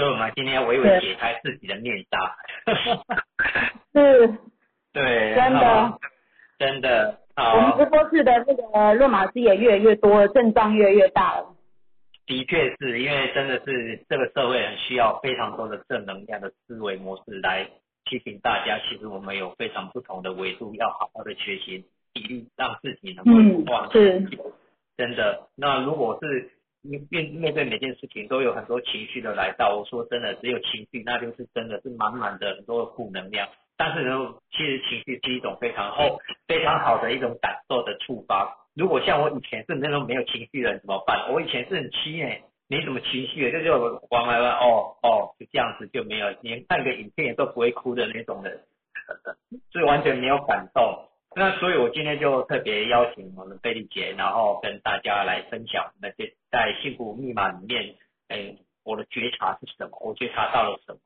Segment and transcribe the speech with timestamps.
[0.00, 2.34] 所以我们今天娓娓解开自己的面纱。
[3.92, 4.34] 是，
[4.94, 5.98] 对，真的，
[6.58, 7.20] 真的。
[7.36, 11.54] 我们直播室的这个论马师也越来越多，阵仗越来越大了。
[12.24, 17.68] 的确是因为真的是这个社会很需要非常多的正能量的思维模式来
[18.06, 24.38] 提醒大家，其实我们有非常不同的维度，要好好的学习，砥砺让自己能够往前进。
[24.96, 26.50] 真的，那如果是
[26.82, 33.48] 面面对每件事情都有很多情绪的来到，我说真的，只有情绪那就是真的是满满的很多的负能量。
[33.76, 38.56] 但是呢，其实情绪是一种非常好、非常好的一种感受的触发。
[38.74, 41.32] 如果像我以前是那种没有情绪的人怎么办？
[41.32, 43.78] 我以前是很气诶，没什么情绪，就就
[44.10, 48.60] 玩玩玩，哦哦，就这样子就没有，连看个影片也都不会哭的那种人，
[49.72, 51.09] 所以完全没有感动。
[51.36, 57.94] 那所以我今天就特别邀请我们贝利姐，然后跟大家来分享，那些在幸福密码里面，
[58.28, 59.96] 哎，我的觉察是什么？
[60.00, 61.00] 我觉察到了什么？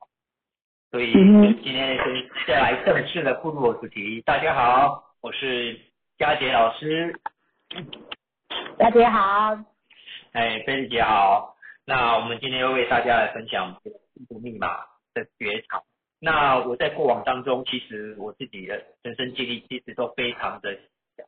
[0.91, 4.21] 所以今天是再来正式的步入主题。
[4.21, 5.79] 大家好，我是
[6.17, 7.19] 佳杰老师。
[8.79, 9.57] 佳杰好。
[10.31, 11.55] 哎，贝利姐好。
[11.85, 14.79] 那我们今天要为大家来分享幸福密码
[15.13, 15.83] 的觉察。
[16.25, 20.75] 那我在过往当中，其实我自己的人生经历其实都非常的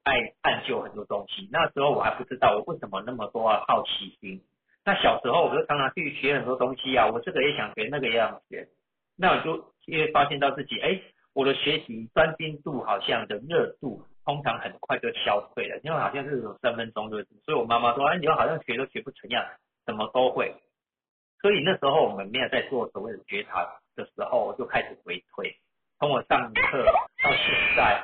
[0.02, 1.48] 爱探究很多东西。
[1.52, 4.42] 那时候我还不知道我为什么那么多好奇心。
[4.84, 8.68] 那小时候我就常常去学很多东西啊，我这个也想学，那个也想学。
[9.16, 11.00] 那我就因为发现到自己，哎，
[11.34, 17.36] 我的学习专心度好像的热度，通常很快就消退了，因为好像是有三分钟热度。
[17.45, 19.45] 所以我妈妈说，哎，你好像学都学不成样，
[19.86, 20.56] 什么都会。
[21.40, 25.58] 所以那时候我们没有在做所谓的觉察的时候，我就开始回退。
[26.00, 26.86] 从我上课
[27.22, 28.02] 到现在，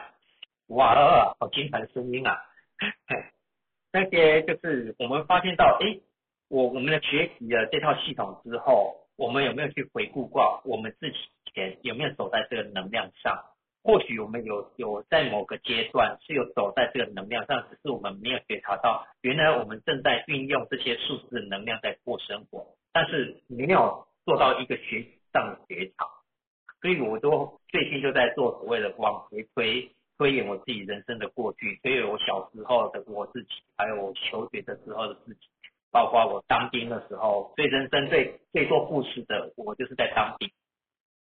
[0.67, 2.35] 哇，好精彩的声音啊！
[3.93, 6.01] 那些就是我们发现到，哎，
[6.49, 8.99] 我我们的学习了这套系统之后。
[9.15, 11.17] 我们有没有去回顾过我们自己
[11.53, 13.45] 前有没有走在这个能量上？
[13.83, 26.07] 或许我们有有在某个阶段是有走在这个能量上，只是我们没有觉察到，原来我们正在运用这些数字能量在过生活，但是没有做到一个学习上学场。
[26.81, 35.39] 所以我都最近就在做所谓的往回推推演我自己人生的过去，推演我小时候的我自己，还有我求学的时候的自己。
[35.91, 40.49] 包括我当兵的时候，最人生最最做故事的，我就是在当兵。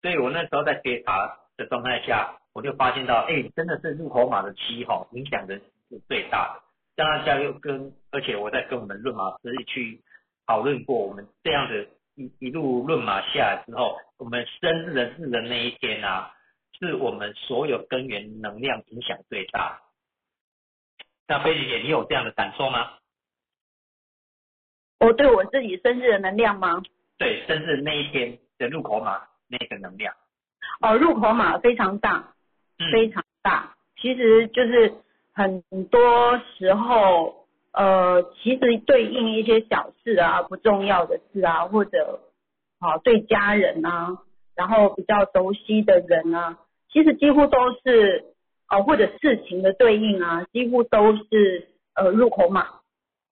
[0.00, 6.62] 所以我那时候在觉察的状态下，我就发现到，哎，真的是入口码的七号影响的是最大的。
[6.96, 10.00] 当然，家又跟，而且我在跟我们论马师去
[10.46, 16.32] 讨论过，我们这样的一一路论马下来之后，我们生日的日的那一天啊，
[16.78, 19.80] 是我们所有根源能量影响最大。
[21.28, 22.94] 那菲姐，你有这样的感受吗？
[24.98, 26.82] 我对我自己生日的能量吗？
[27.18, 30.14] 对，生日那一天的入口码那个能量。
[30.80, 32.34] 哦，入口码非常大，
[32.92, 33.76] 非常大。
[33.96, 34.94] 其实就是
[35.32, 37.45] 很多时候，
[37.76, 42.20] 呃，其实对应一些小事啊，不重要的事啊，或者
[42.78, 44.16] 啊对家人啊，
[44.54, 46.58] 然后比较熟悉的人啊，
[46.90, 48.24] 其实几乎都是
[48.70, 52.66] 呃或者事情的对应啊，几乎都是呃入口码。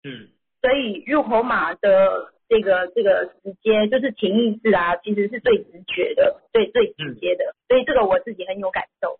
[0.03, 0.27] 嗯。
[0.61, 7.55] 所以入口码的这个这个直接就是潜意识啊，其实是最直觉的，最最直接的。
[7.69, 9.19] 所以这个我自己很有感受。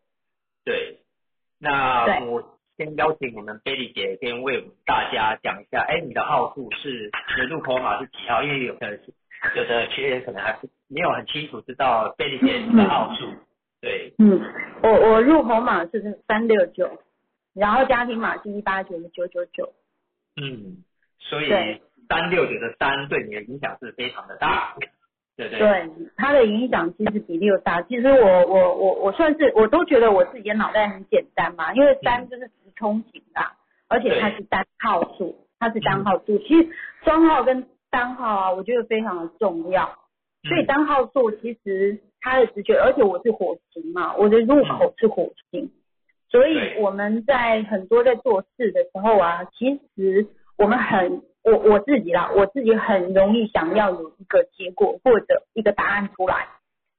[0.66, 1.00] 对，
[1.60, 8.42] 那我先邀请我们贝利姐先为大家讲一下，哎，你的号数是你的入口码是几号？
[8.44, 9.00] 因为有的
[9.56, 13.28] 有的学员可能还是没有很清楚知道贝利姐你的号数。
[13.82, 14.42] 对，嗯，
[14.82, 17.00] 我我入口码是三六九，
[17.54, 19.74] 然后家庭码是一八九九九九。
[20.42, 20.84] 嗯。
[21.20, 21.48] 所以
[22.10, 24.76] 三六九的三对你的影响是非常的大，
[25.38, 25.58] 对对？
[25.58, 27.82] 对，它的影响其实比六大。
[27.84, 33.42] 其实我我我我算是我都觉得我自己的脑袋很简单嘛，因为三就是直通型的，
[33.88, 36.38] 而且它是单号数，它是单号数。
[36.40, 36.70] 其实
[37.04, 39.98] 双号跟单号啊，我觉得非常的重要。
[40.48, 45.72] 所以单号数其实它的直觉，而且我是火星嘛，我的入口是火星，
[46.30, 50.28] 所以我们在很多在做事的时候啊，其实。
[50.56, 56.48] 我们很，我我自己啦，我自己很容易想要有一个结果或者一个答案出来，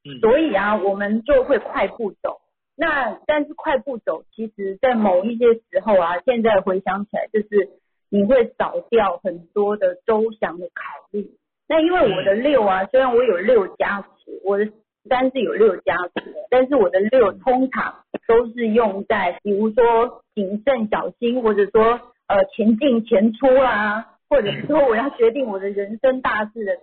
[0.04, 2.40] 嗯，所以啊，我们就会快步走。
[2.76, 7.70] 那但是快步走，其实在某一些时候啊，现在回想起来，就是
[8.10, 11.30] 你会少掉很多的周详的考虑。
[11.68, 14.66] 那因为我的六啊，虽然我有六加持，我的
[15.08, 22.00] 三是有六加持，但是我的六通常都是用在，比如说谨慎小心，或者说。
[22.26, 26.80] 呃，前进前出啊，或者说我要决定我的人生大事的时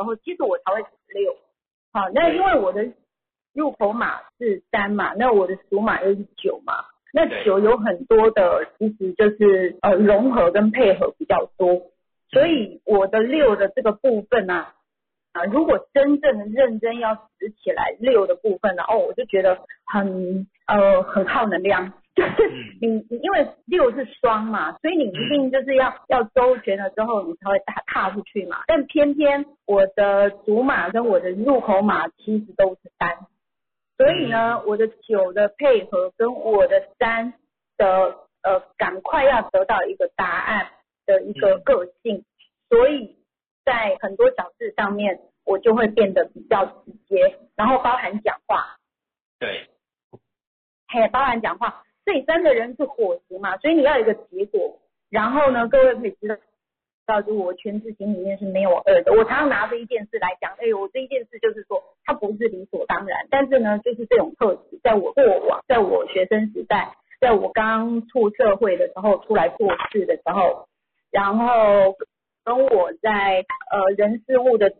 [0.00, 1.34] 候，其实我才会六。
[1.92, 2.84] 好，那因为我的
[3.56, 6.74] 入口码是三嘛，那我的属码又是九嘛，
[7.12, 11.80] 那九有很多的，其实就是呃融合跟配合比较多，
[12.30, 14.66] 所以我的六的这个部分呢。
[15.32, 22.50] 啊，如果真正的认真要拾起来六的部分呢，哦，我就觉得很呃很耗能量，就是
[22.80, 28.62] 你你因为六是双嘛，所以你一定就是要要周旋了之后你才会踏踏出去嘛。
[28.66, 33.18] 但偏偏我的主码跟我的入口码其实都是三，
[33.96, 37.34] 所以呢，我的九的配合跟我的三
[37.76, 37.86] 的
[38.42, 40.70] 呃赶快要得到一个答案
[41.06, 42.24] 的一个个性，
[42.68, 43.16] 所以。
[43.66, 48.78] 在很多小事上面，我就会变得比较直接，然后包含讲话，
[49.40, 49.68] 对，
[50.86, 51.82] 嘿，包含讲话。
[52.04, 54.78] 所以三的人是火型嘛，所以你要有一个结果。
[55.10, 56.36] 然后呢，各位可以知道，
[57.06, 59.12] 到就我全字形里面是没有二的。
[59.12, 63.26] 我常常拿这一件事来讲，哎，我这一件事就是说，它不是理所当然。
[63.30, 70.68] 但是呢，就是这种特质，在我过往，在我学生时代，在我刚出社会的时候，出来做事的时候，
[71.10, 71.94] 然后。
[72.46, 74.72] 跟我在呃人事物的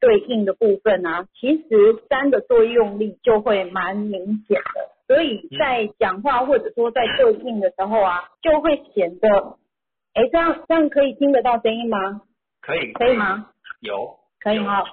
[0.00, 9.56] 对应的部分啊，其实三的作用力就会蛮明显的，所以在讲话或者说在对应的时候啊，就会显得，
[10.14, 12.22] 哎，这样这样可以听得到声音吗？
[12.60, 13.50] 可以，可以吗？
[13.80, 14.84] 有，可以哈。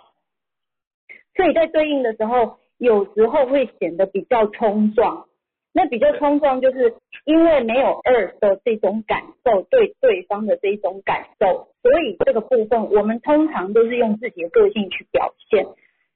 [1.35, 5.25] 所以在对应的时候，有时候会显得比较冲撞。
[5.73, 15.67] 那比较冲撞，就是因为没有二的这种感受，对对方的这种感受，所以这个部分我们通常都是用自己的个性去表现。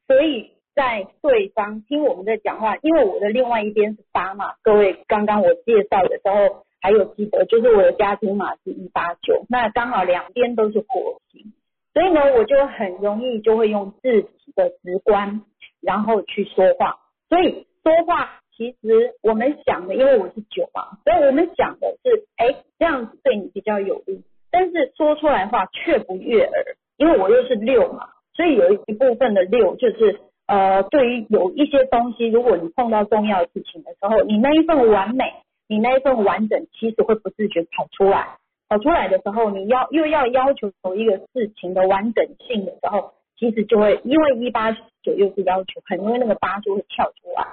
[0.07, 11.54] 所以在对方听我们在讲话，因为我的另外一边是八嘛，各位刚刚我介绍的时候还有记得，就是我的家庭码是一八九，那刚好两边都是火星，
[11.94, 15.42] 所以呢，我就很容易就会用自己的直观，
[15.81, 16.98] 然后去说话，
[17.30, 18.38] 所以说话。
[18.57, 24.22] 其实我们想的，因为我是九嘛，所以我们想的是，哎，这样子对你比较有利。
[24.51, 35.24] 但是说出来话却不悦耳，因为我又是六嘛，所以有一部分的六就是，呃，对于有一些东西，如果你碰到重要的事情的时候，你那一份完美，
[35.71, 38.35] 你那一份完整，其实会不自觉跑出来。
[38.68, 47.47] 跑出来的时候，你要又要要求一个事情的完整性的时候，其实就会因为一八九又是要求，很因为那个八就会跳出来。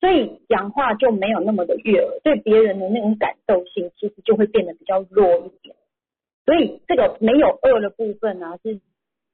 [0.00, 5.74] 所以讲话就没有那么的悦耳，对别人的那种感受性其实就会变得比较弱一点。
[6.44, 8.74] 所以这个没有二的部分呢，是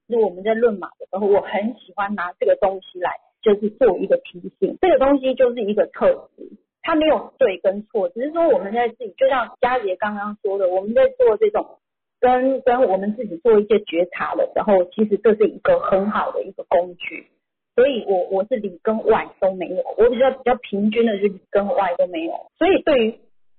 [0.08, 3.10] 是我们在论马的时候，我很喜欢拿这个东西来，
[3.42, 4.78] 就是做一个提醒。
[4.80, 6.48] 这个东西就是一个特质，
[6.82, 11.78] 它没有对跟错，只是说我们在自己，就像佳杰刚刚说的，我们在做这种
[12.20, 17.28] 跟跟我们自己做一些觉察的时候，其实这是一个很好的一个工具。
[17.76, 22.32] 所以，我我是里跟外都没有，我比较比较平均的是里跟外都没有。
[22.58, 23.18] 所以，对于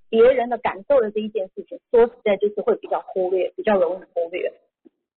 [0.09, 4.51] 别人的感受的这一件事情，说实在就是会比较忽略，比较容易忽略。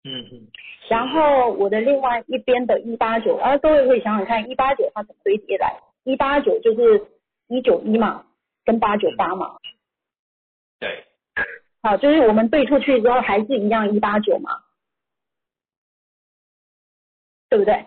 [0.06, 0.48] 嗯嗯。
[0.88, 5.80] 然后我的另外一边的一八九，啊，各位可以想想看，一八九它怎么堆叠来？
[6.06, 7.02] 一八九就是
[7.54, 8.26] 一九一嘛，
[8.66, 9.58] 跟八九八嘛。
[10.80, 11.06] 对。
[11.82, 14.52] 好，就是我们对出去之后还是一样一八九嘛，
[17.50, 17.86] 对不对？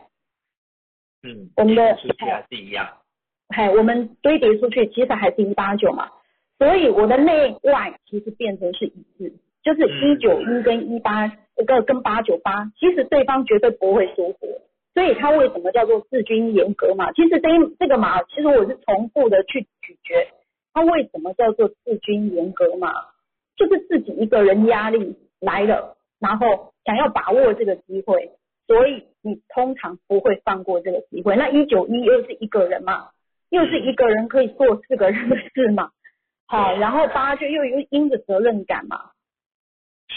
[1.23, 2.99] 嗯，我们的出去还是一样，
[3.49, 6.11] 嗨，我们堆叠出去其实还是一八九嘛，
[6.59, 9.33] 所以我的内外其实变成是一致，
[9.63, 14.61] 就是一九一跟一八一个跟八九八，其实对方绝对不会舒服，
[14.97, 17.13] 所以它为什么叫做治军严格嘛？
[17.13, 17.49] 其实这
[17.79, 20.15] 这个嘛，其实我是重复的去咀嚼，
[20.73, 22.91] 它为什么叫做治军严格嘛？
[23.57, 28.31] 就是自己一个人压力来了，然后想要把握这个机会。
[28.67, 31.37] 所以你通常不会放过这个机会。
[31.37, 33.11] 那一九一又是一个人嘛，
[33.51, 35.91] 又是一个人可以做四个人的事嘛。
[36.47, 39.11] 好，然后八就又又因着责任感嘛。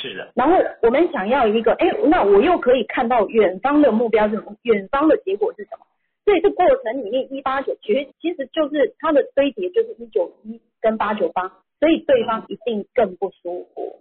[0.01, 0.32] 是的。
[0.36, 4.56] 然后我们想要一个，哎，那我又可以看到远方的目标是什么？
[4.63, 5.86] 远方的结果是什么？
[6.25, 14.00] 所以这过程里面一八九其实其实就是它的堆叠就是一九一跟八九八，所以对方一定更不舒服。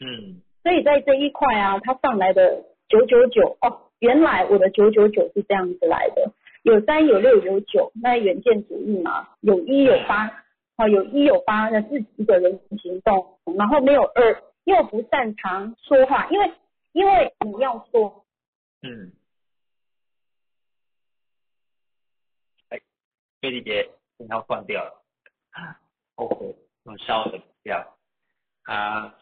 [0.00, 0.42] 嗯。
[0.62, 3.78] 所以在这一块啊，他上来的九九九哦。
[4.00, 6.30] 原来我的九九九是这样子来的，
[6.62, 10.30] 有三有六有九，那远见主义嘛，有一有八，
[10.76, 13.26] 好有一有八，那自己一个人行动，
[13.56, 16.52] 然后没有二，又不擅长说话，因为
[16.92, 18.24] 因为你要说，
[18.82, 19.12] 嗯，
[22.68, 22.80] 哎，
[23.40, 25.04] 飞机姐信号换掉了
[26.16, 27.88] ，OK， 我稍等一下，
[28.64, 29.14] 啊，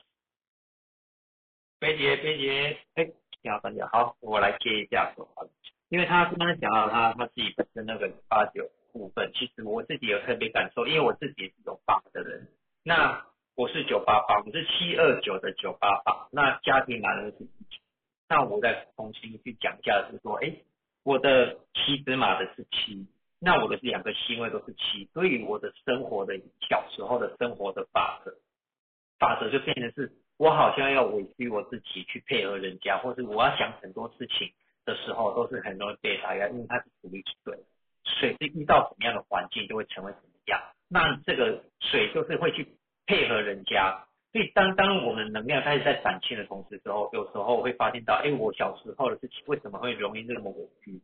[1.80, 3.12] 飞姐飞姐，哎。
[3.42, 3.86] 信号专家。
[3.92, 5.46] 好，我来接一下说话，
[5.88, 12.48] 因为他刚刚讲到他他自己本身那个八九部分，其实我自己有特别感受，因为我自己是有八的人，
[12.82, 13.24] 那
[13.56, 17.48] 我是九八八，我是七二九的九八八，那家庭男人是一，
[18.28, 20.52] 那我再重新去讲一下，是说，哎，
[21.02, 23.06] 我的七子码的是七。
[23.38, 28.34] 那我的两个星位都是七，所以我的生活的小时候的生活的法则，
[29.18, 34.52] 法则就变成是，我好像要委屈我自己去配合人家，或是我要想很多事情
[34.84, 37.58] 的时候，都是很容易被打压，因为它是属于水，
[38.04, 42.75] 水是遇到什么样的环境就会成为什么样，那这个水就是会去
[43.06, 51.00] 配合人家，所以当当我们能量开始在展现的同时之后，有时候会发现到，哎，我小时候的事情为什么会容易那么委屈？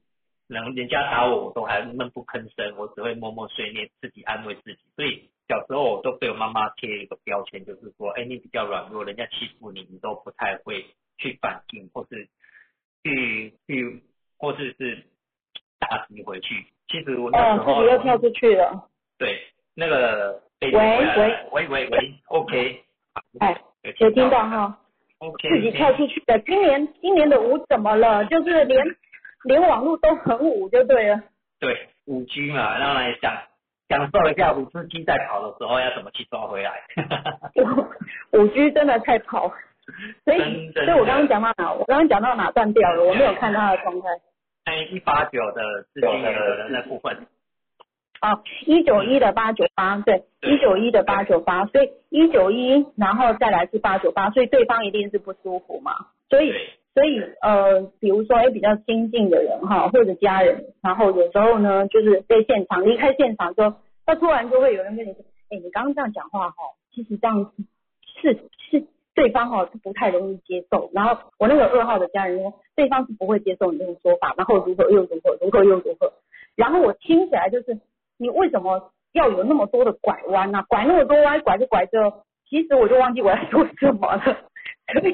[0.49, 4.81] 能人家打我，我都还闷不吭声，我只会默默碎念，自己安慰自己。
[4.97, 10.85] 所以小时候我都被我妈妈贴一个标签，就是说，哎，你比较软弱，人家欺负你，你都不太会
[11.17, 12.29] 去反应，或是
[13.03, 14.03] 去去，
[14.37, 15.03] 或是是
[15.79, 16.67] 打你回去。
[16.89, 18.91] 其实我那时候自己又跳出去了。
[19.17, 19.41] 对，
[19.75, 22.85] 那个喂喂喂喂喂，OK。
[23.41, 23.57] 哎，
[23.99, 24.79] 有听到哈
[25.19, 25.49] ？OK。
[25.49, 28.25] 自己跳出去的，今年今年的舞怎么了？
[28.27, 28.85] 就是连。
[29.45, 31.21] 连网络都很五就对了。
[31.59, 33.37] 对，五 G 嘛，然后来享
[33.89, 36.71] 享受一下五 G 在跑的时候要怎么去抓回来。
[38.39, 39.53] 五 G 真的太跑，
[40.25, 41.73] 所以所以我刚刚讲到哪？
[41.73, 43.03] 我刚刚讲到哪断掉了？
[43.03, 44.07] 我没有看他的状态。
[44.67, 47.27] 哎，一八九的资金的那部分。
[48.23, 55.93] 哦，一九一的八九八，对，一九一的八九八，所以一九一，然后再来是八九八，所以对方一定是不舒服嘛，
[56.31, 56.55] 所以。
[56.95, 66.57] 所以呃，比如说哎，比较亲近的人哈，或者家人，然后有时候呢，就是在现场离开现场之后，他突然就会有人跟你说，哎，你刚刚这样讲话哈，
[66.95, 67.51] 其实这样
[68.21, 68.39] 是
[68.71, 70.91] 是对方哈是不太容易接受。
[70.93, 76.13] 然后我那个二号的家人说，对方是不会接受你这种说法，然后如何又如何，如何又如何。
[76.57, 77.79] 然后我听起来就是，
[78.23, 80.65] 你为什么要有那么多的拐弯呢？
[80.69, 84.23] 拐那么多弯，拐着拐着，其实我就忘记我要说什么了。
[84.87, 85.13] 可以。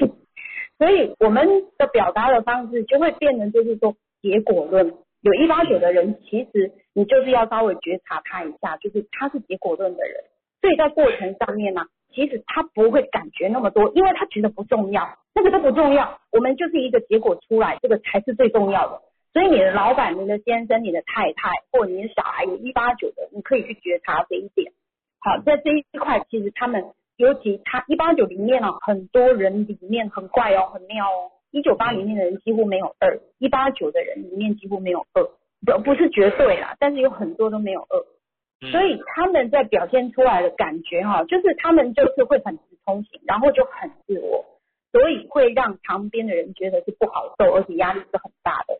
[0.77, 1.47] 所以我们
[1.79, 4.93] 的表达的方式就会变成就是说结果论。
[5.21, 10.23] 有一八九的人，其实你就是要稍微觉察他一下，就是他是结果论的人。
[10.61, 11.81] 所以在过程上面呢，
[12.13, 16.19] 其实他不会感觉那么多，因为他觉得不重要，那个都不重要。
[16.31, 19.01] 我们就是一个结果出来，这个才是最重要的。
[19.33, 24.71] 所以你的老板、你的先生、你的太太或你的小孩有一八九的，你可以去觉察这一点。
[25.19, 26.91] 好，在这一块，其实他们。
[27.19, 31.31] 尤其他一八九里面啊，很多人里面很怪哦，很妙哦。
[31.51, 35.25] 一九八里面的人几乎没有二，一八九的人里面几乎没有二，
[35.65, 38.71] 不不是绝对啦，但是有很多都没有二。
[38.71, 44.45] 所以他们在表现出来的感觉哈，就是他们就是会很直通型，然后就很自我，
[44.93, 48.79] 所以会让旁边的人觉得是不好受，而且压力是很大的。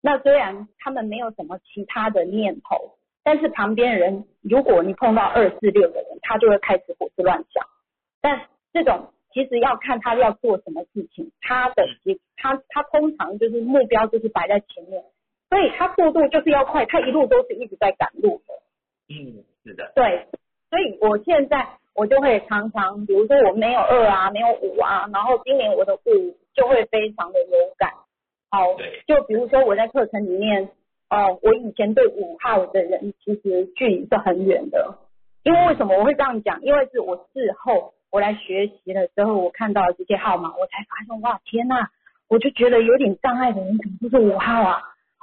[0.00, 7.64] 那虽然他们没有什么其他的念头，但是旁边人，如果你碰到二四六的人，他就会开始胡思乱想。
[8.20, 15.02] 但这种其实要看他要做什么事情，他的结他他通常就是目标就是摆在前面，
[15.50, 18.54] 所以他速度就是要快，他一路都是一直在赶路的。
[19.08, 19.92] 嗯，是的。
[19.94, 20.28] 对，
[20.70, 27.92] 所以我现在我就会常常，比如说我没有二啊，没有五啊，然后今年我的五就会非常的有感。
[28.50, 28.74] 好，
[29.06, 30.70] 就比如说我在课程里面，
[31.10, 34.98] 哦，我以前对五号的人其实距离是很远的，
[35.42, 36.60] 因为为什么我会这样讲？
[36.62, 37.94] 因为是我事后。
[38.10, 41.88] 我来学习了之后，我看到这些号码，我才发现哇，天呐，
[42.30, 44.80] 我就觉得有点障碍的人怎么就是五号啊？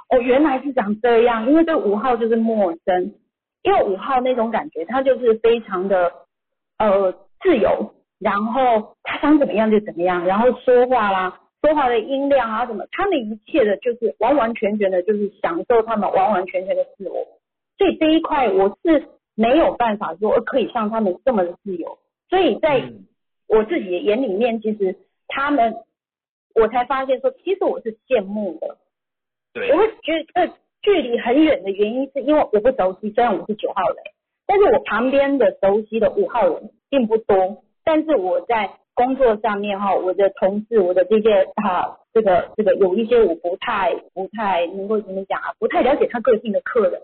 [0.08, 3.12] 哦，原来是长这样，因为对五号就是陌生，
[3.64, 6.12] 因为五号那种感觉，他就是非常的
[6.78, 17.26] 呃自由，然后他想怎么样就怎么样，然后说话啦，说话的音量啊什么，他们一切的就是完完全全的，就是享受他们完完全全的自我，
[17.78, 21.98] 所以这一块我是没有办法说可以像他们这么的自由。
[22.28, 22.92] 所以在
[23.48, 24.96] 我自己的眼里面，其实
[25.28, 25.76] 他们，
[26.54, 28.78] 我才发现说，其实我是羡慕的。
[29.52, 29.70] 对。
[29.72, 33.10] 我会觉得距离很远的原因，是因为我不熟悉。
[33.10, 33.96] 虽然我是九号人，
[34.46, 37.62] 但是我旁边的熟悉的五号人并不多。
[37.84, 47.00] 但是我在工作上面哈，我的同事，我的这些哈，这个这个有一些我不太不太能够怎么讲啊，不太了解他个性的客人，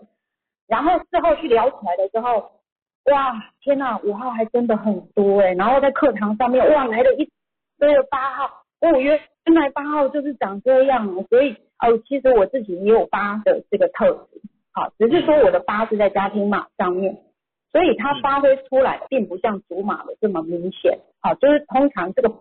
[0.67, 2.51] 然后事后去聊起来的时候。
[3.11, 7.29] 哇，天呐，五号还真的很多哎，然后在课堂上面，哇，来了一
[7.77, 14.39] 堆的八号，哦，原原来八号就是长这样，所以哦，其实我自己也有八的这个特质，
[14.71, 17.17] 好，只是说我的八是在家庭码上面，
[17.73, 22.31] 所以它发挥出来并不像主码的这么明显，好，就是通常这个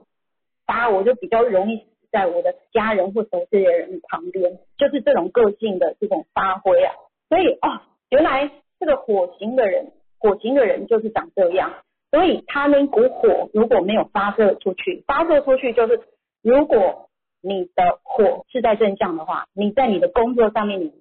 [0.66, 6.92] 八我就比较容易在我的家人或熟悉的人旁边，就是这种个性的这种发挥啊。
[7.28, 11.72] 所以哦，原来这个火型的人，火型的人就是长这样。
[12.10, 16.00] 所以他那股火如果没有发射出去，发射出去就是
[16.42, 17.08] 如果
[17.40, 20.92] 你的火是在正向的话，你在你的工作上面你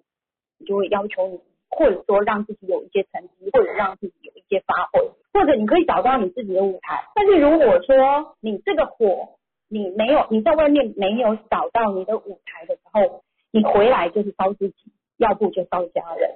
[0.65, 1.41] 就会要求你，
[1.72, 7.06] 或者说让自己有一些成绩，或者让自己有一些发挥，或者你可以找到你自己的舞台。
[7.16, 14.75] 但是如果说你这个火你没有你在外面没有找到你的舞台的时候，你回来就是烧自己，
[15.18, 16.30] 要不就烧家人。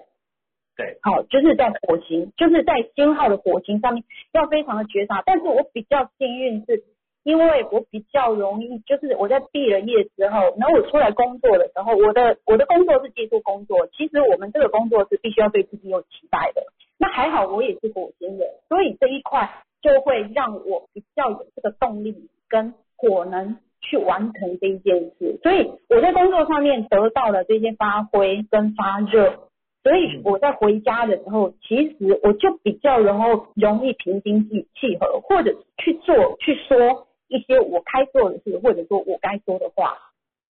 [0.77, 5.21] 对，好，就是在火星，就是在星号的火星上面要非常的觉察。
[5.25, 6.83] 但是我比较幸运是，
[7.25, 16.61] 因为我比较容易，就是我在毕了业之后，然后我出来工作的时候，我的我的工作是技术工作，其实我们这个工作是必须要对自己有期待的。
[16.99, 25.39] 那还好我也是火星人，所以这一块就会让我比较有这个动力跟火能去完成这一件事。
[25.41, 29.39] 所以我在工作上面得到了这些发挥跟发热。
[29.83, 33.19] 所以我在回家的时候，其实我就比较容
[33.55, 37.05] 易容易平心气气和，或者去做去说
[37.35, 39.97] 一些我该做的事，或者说我该说的话。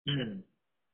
[0.06, 0.44] 嗯，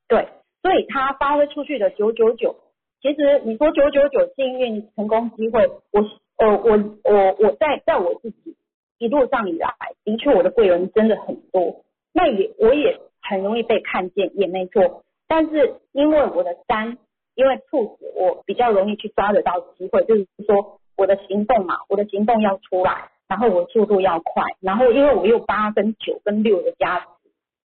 [0.07, 0.27] 对，
[0.61, 2.55] 所以他发挥出去的九九九，
[3.01, 6.01] 其实你说九九九幸运成功机会，我
[6.37, 8.55] 呃我我我在在我自己
[8.97, 16.97] 一路上以来，的确我的贵人真的很多，那也我也很容易被看见，也没错，但是因为我的三。
[17.37, 27.05] 因为兔子我比较容易去抓得到机会，就是说我的行动嘛，我的行动要出来，然后我速度要快，然后因为我又八跟九跟六的加持，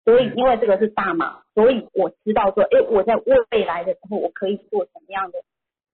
[0.04, 5.42] 所以因为这个是大码，所以我知道说，哎，我在未来的时候我可以做什么样的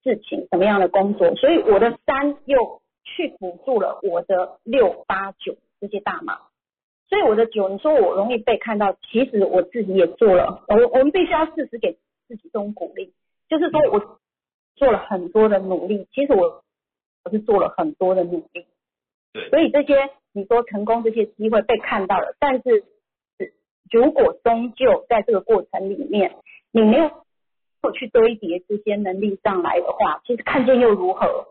[0.04, 6.38] 事情，什么样的工作，所以我的三又去辅助了我的六八九这些大码，
[7.08, 13.12] 所以我的九，你说我容易被看到，其实我自己也做了，我我们必须要适时给自己这种鼓励。
[13.49, 14.19] 就是说我
[14.75, 16.62] 做了很多的努力，其实我
[17.25, 18.67] 我是做了很多的努力，
[19.50, 22.84] 所以这些你说成功这些机会被看到了，但是
[23.90, 26.36] 如果终究在这个过程里面
[26.72, 27.10] 你没有
[27.92, 31.46] 去堆叠这些能力上来的话，其实看见又如何？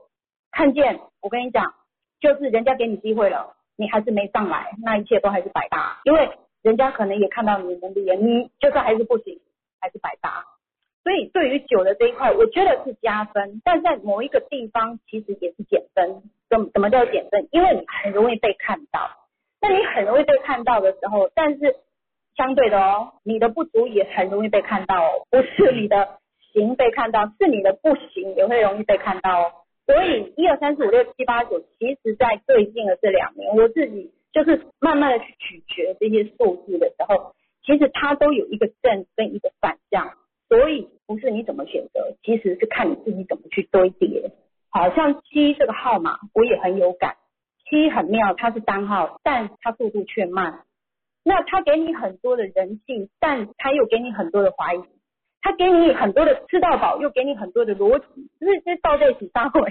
[0.52, 1.74] 看见我跟你讲，
[2.20, 6.30] 就是人家给你机会了，你还是没上来，那一切都还是白搭，因为
[6.62, 9.40] 人家可能也看到你的能力了，你就算还是不行，
[9.80, 10.46] 还是白搭。
[11.04, 16.24] 所以对于酒的这一块，我觉得是加分，但在某一个地方其实也是减分。
[16.50, 17.48] 怎怎么叫减分？
[17.52, 19.10] 因为你很容易被看到。
[19.62, 21.76] 那你很容易被看到的时候，但是
[22.36, 25.26] 相对的哦，你的不足也很容易被看到哦。
[25.32, 26.20] 不是你的
[26.54, 29.52] 行被看到，是你的不行也会容易被看到哦。
[29.88, 40.12] 所以一二三四五六七八九，其实在最近的这两年，我自己就是慢慢的去咀嚼这些数字的时候，其实它都有一个正跟一个反向。
[40.48, 44.30] 所以不是你怎么选择，其实是看你自己怎么去堆叠。
[44.76, 47.16] 好像七这个号码我也很有感，
[47.64, 50.66] 七很妙，它是单号，但它速度却慢。
[51.24, 54.84] 那它给你很多的人性，但它又给你很多的怀疑。
[55.42, 59.62] 它给你很多的吃到饱，又给你很多的逻辑，就是这倒在一起发挥。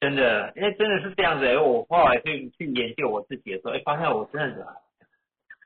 [0.00, 1.46] 真的，因为真的是这样子。
[1.58, 4.66] 我后来去去研究我自己的时候，哎，发现我真的是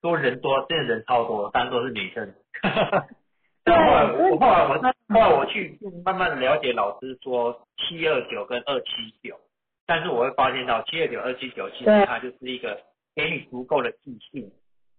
[0.00, 2.34] 多人多，真的人超多，但都是女生。
[3.62, 8.88] 但后来我后来我后来我去慢慢的了解老师说七二九跟二七
[9.22, 9.38] 九，
[9.86, 12.80] 但是我会发现到七二九二七九其实它就是一个
[13.14, 14.50] 给你足够的自信，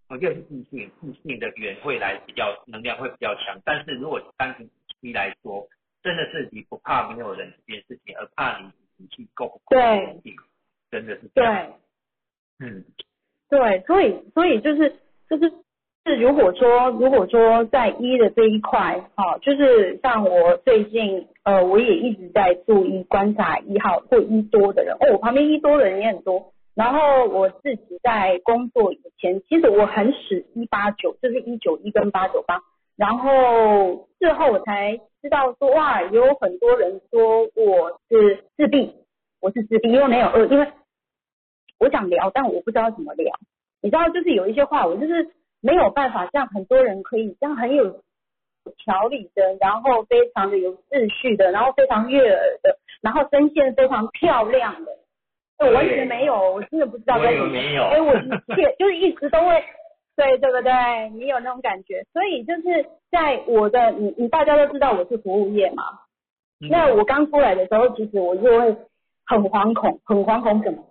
[0.08, 3.60] 我觉得是自信，自信的缘会来比较能量会比较强。
[3.64, 4.68] 但是如果单从
[5.00, 5.66] 七来说，
[6.02, 10.34] 真的是你不怕没有人这件事情，而怕你底气够不够坚定，
[10.90, 11.44] 真的是对，
[12.60, 12.84] 嗯，
[13.48, 14.96] 对，所以所以就是
[15.28, 15.52] 就是。
[16.06, 26.52] 是如果说如果说在一的这一块，哈，就是像我最近呃，我也一直在注意观察一号或一多的人，哦，我旁边一多的人也很多。
[26.74, 32.60] 然后我自己在工作以前，其实我很使一八九，就是一九一跟八九八。
[32.96, 38.92] 然后事后我才知道说，哇，有很多人说我是自闭，
[39.40, 40.66] 我是自闭，因为没有二，因为
[41.78, 43.32] 我想聊，但我不知道怎么聊。
[43.80, 45.30] 你知道，就是有一些话，我就是。
[45.64, 48.02] 没有办法像很多人可以这样很有
[48.76, 54.92] 条理的，然后非常的有秩序的，然后非常悦耳的，然后声线非常漂亮的，
[55.58, 57.46] 我完全没有，我真的不知道该怎么。
[57.48, 57.82] 没有。
[57.84, 59.64] 哎，我一切 就是一直都会，
[60.16, 61.08] 对对不对？
[61.14, 65.84] 你有那种感觉，所以就是在我的你你大家都知道我是服务业嘛，
[66.68, 68.76] 那我刚出来的时候，其实我就会
[69.24, 70.84] 很惶恐，很惶恐什么？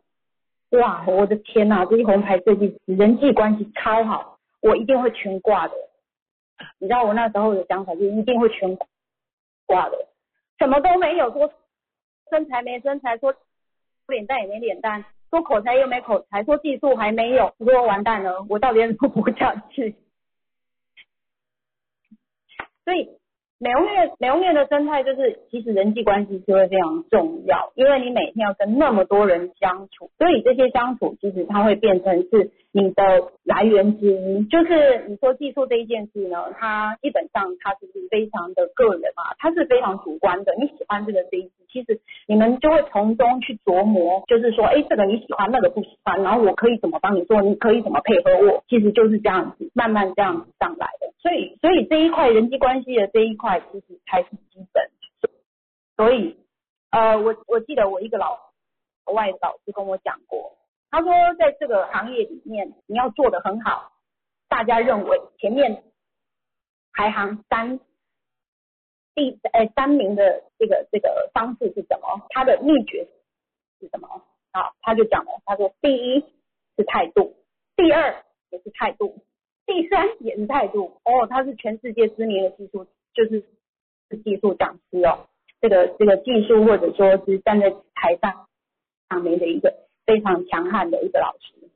[0.80, 4.33] 哇，我的天呐，这些红牌设计师人际关系超好。
[4.63, 5.73] 我一定会全挂的。
[6.80, 8.76] 你知道我那时候的想法就一定会全
[9.67, 10.08] 挂的，
[10.58, 11.54] 什么都没有，说
[12.32, 13.36] 身材没身材，说
[14.08, 19.95] 脸蛋也没脸蛋，说口才又没口才，说技术还没有，我说完蛋了，我到底怎么活下去？
[22.84, 23.10] 所以。
[23.60, 34.44] 美容院，美容院的生态就是，其实人际关系是会非常重要，因为你每天要跟那么多人相处，所以这些相处其实它会变成是你的来源之一。
[34.46, 40.54] 就是你说技术这一件事呢，它基本上它是非常的个人嘛，它是非常主观的。
[40.60, 51.14] 你喜欢这个这一，其实你们就会从中去琢磨，就是说，哎，这个你喜欢，那个不喜欢，然后我可以怎么帮你做，你可以怎么配合我，其实就是这样子，慢慢这样子上来的。
[51.20, 54.84] 所以，所以这一块人际关系的这一块，其实才是基本。
[55.96, 56.36] 所以，
[56.90, 58.38] 呃，我我记得我一个老
[59.14, 60.54] 外老师跟我讲过，
[60.94, 63.94] 他说在这个行业里面，你要做的很好，
[64.48, 65.84] 大家认为前面
[66.94, 67.80] 排行三
[69.16, 72.28] 第呃三名的这个这个方式是什么？
[72.30, 73.08] 他的秘诀
[73.80, 74.08] 是什么？
[74.52, 76.20] 好，他就讲了，他说第一
[76.78, 77.38] 是态度，
[77.76, 79.18] 第二也是态度。
[79.66, 83.44] 第三也是态度哦，他是全世界知名的技术，就是
[84.12, 85.28] 是技术讲师哦，
[85.60, 88.48] 这个这个技术或者说是站在台上
[89.10, 91.70] 上面的一个非常强悍的一个老师，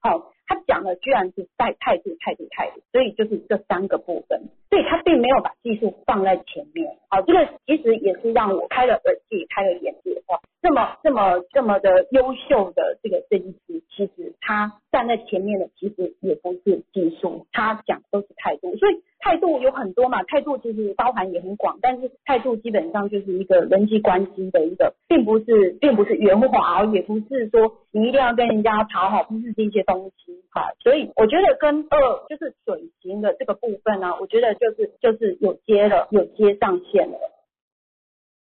[0.00, 0.32] 好。
[0.44, 6.98] 他讲的居然是在态度、态度、态度，所以就是这三个部分，所以他并没有把技术放在前面。
[7.08, 10.20] 好，这个其实也是让我开了耳机、开了眼界。
[10.26, 18.76] 哇，这么、这么、这么的优秀的这个设计师，其实他站在前面的其实也不是技术，他讲都是态度。
[18.76, 30.42] 所以态度有很多嘛，态度其实包含也很广，但是态度基本上就是一个人际关系的一个，并不是，并不是圆滑，也不是说你一定要跟人家讨好，不是这些东西。
[30.50, 37.18] 哈，所以我觉得跟二就是水型的这个部分呢，我觉得就是就是有接了，有接上线了。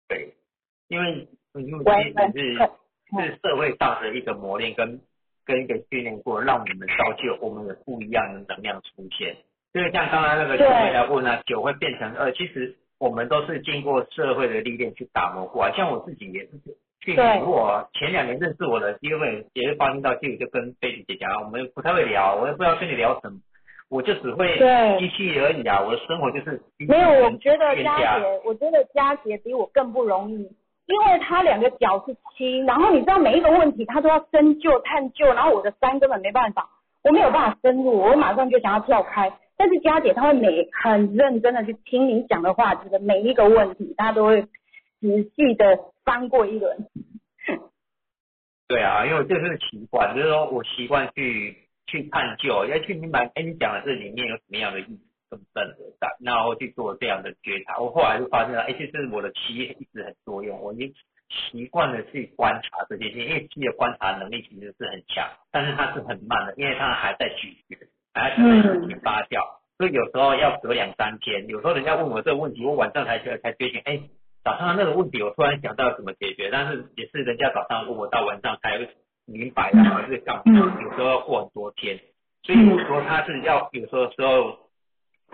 [0.09, 0.35] 对，
[0.89, 1.85] 因为因为
[2.33, 2.59] 其实是
[3.19, 5.01] 是社会上的一个磨练跟
[5.45, 9.37] 跟一个训练过，让我们造就我们有不一样的能量出现。
[9.73, 16.51] 因为像刚刚那个酒会来问呢，酒会变成呃，其实我们都是经过社会的历练去打磨过啊，像我自己也是。
[17.03, 23.39] 去年我前两年认识我的第二位也是发心到，就就跟贝姐姐讲，我们不太会聊，我也不知道跟你聊什么，
[23.89, 24.59] 我就只会
[24.99, 30.35] 机器而已啊，我的生活就是没有，我觉得佳姐，我觉得佳姐比我更不容易，
[30.87, 36.69] 因为她两个脚是七，然后你知道每一个问题她都要深究探究，然后我的三根本没办法，
[37.03, 45.79] 我没有办法深入，我马上就想要跳开，但是佳姐她会每很认真的去听你讲的话，这个每一个问题她都会仔细的。
[46.03, 46.89] 翻过一轮，
[48.67, 57.79] 对啊，因为这是习惯，就是说我习惯去去探究，要去明白，哎，你讲的这里面有什么样的意思，跟正和善，然后去做这样的觉察。
[57.79, 60.93] 我后来就发现了，哎，其实我的七一直很作用，我已经
[61.29, 67.77] 习惯了去观察这些，因为七的观察能力其实是很强，但是它是很慢的，因为它还在咀嚼，
[68.15, 69.41] 还在事情发酵，
[69.79, 74.01] 所以有时候要隔两三天，有时候人家问我这个问题，我晚上才才觉醒，哎。
[74.43, 78.89] 早上那个问题，我突然想到怎么解决，但是也是人家早上问我，到晚上才
[79.27, 80.43] 明白，然后是干嘛？
[80.83, 82.01] 有时候要过很多天，
[82.43, 84.59] 所以我说他是要有时候时候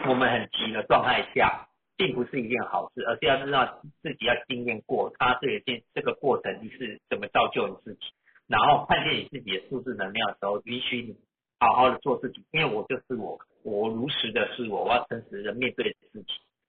[0.08, 8.00] 我们很急的状态下，并不是一件好事，而是要知道自己要经验过，他这件这个过程你是怎么造就你自己，
[8.48, 11.16] 然后看见你自己的数字能量的时候，允许你
[11.58, 16.26] 好好的做自己，因为我就是我，我如实的是我，我要诚实的面对自己。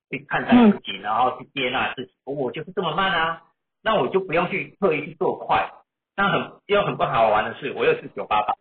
[0.10, 2.13] 去看待自己，然后去接纳自己。
[2.23, 3.43] 我就是这么慢啊，
[3.84, 5.69] 那我就不用去刻意去做快。
[6.15, 8.54] 那很又很不好玩的是，我又是九八八，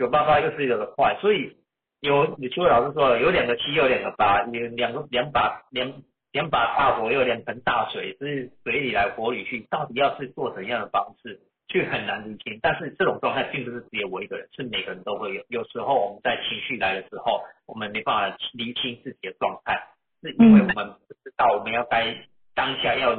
[0.00, 1.56] 九八八又是一个快，所以
[2.00, 6.02] 有有邱老师说了，有两个七，有两个八，有两个两把两
[6.32, 11.38] 两把大火，又两盆大水，是水里来火里去，到底要是做怎样的方式，
[11.70, 12.58] 却很难理清。
[12.60, 15.42] 但是这种状态并不是只有我一个人，是每个人都会有。
[15.48, 19.80] 有时候我们在情绪来的时候，我们没办法理清自己的状态。
[20.20, 22.14] 是因为我们不知道我们要该
[22.54, 23.14] 当下要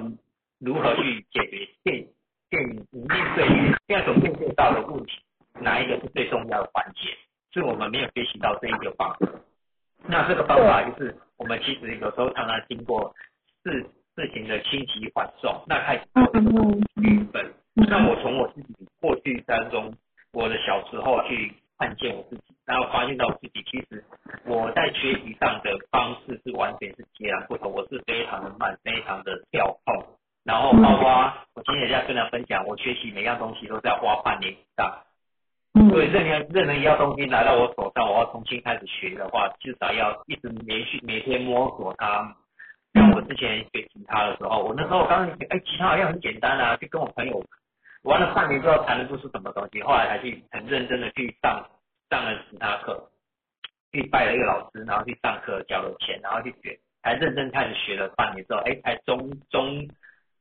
[0.60, 2.06] 如何去解决现
[2.52, 3.48] 现面对
[3.88, 5.14] 现在所面对到的问题，
[5.60, 7.10] 哪一个是最重要的环节？
[7.54, 9.28] 是我们没有学习到这一个方法。
[10.06, 13.16] 那这个方法就是我们其实有时候常常经过
[13.64, 13.86] 事
[14.16, 16.04] 事情的轻急缓送，那开始
[17.02, 17.52] 剧本。
[17.88, 19.94] 那我从我自己过去当中，
[20.34, 21.54] 我的小时候去。
[21.82, 24.06] 看见我自己，然后发现到我自己，其实
[24.46, 27.72] 我在学习上的方式是完全是截然不同。
[27.72, 30.06] 我是非常的慢，非常的跳痛，
[30.44, 34.94] 然后包括我今天也在跟他分享，我学习每样东西都是要花半年以上。
[35.90, 42.36] 所以任何任何一样东西拿到我手上，我要重新开始学的话，至少要一直连续每天摸索它。
[42.94, 47.44] 像我之前学吉他的时候，我那时候刚刚哎，吉他好像很简单啊，就跟我朋友
[48.04, 51.66] 玩了半年之后，弹得出是什么东西，后来才去很认真的去上
[52.10, 53.10] 上了吉他课，
[53.92, 59.88] 去拜了一个老师，然后去上课交了钱，然后去学，才认真开始学了半年之后，哎，才终终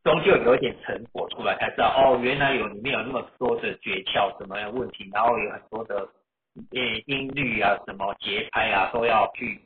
[0.03, 6.09] 终究有一点成果出来，才知道哦，原来有里面有那么多的诀窍，什么问题，然后有很多的
[6.73, 9.61] 呃音律啊，什么节拍啊，都要去。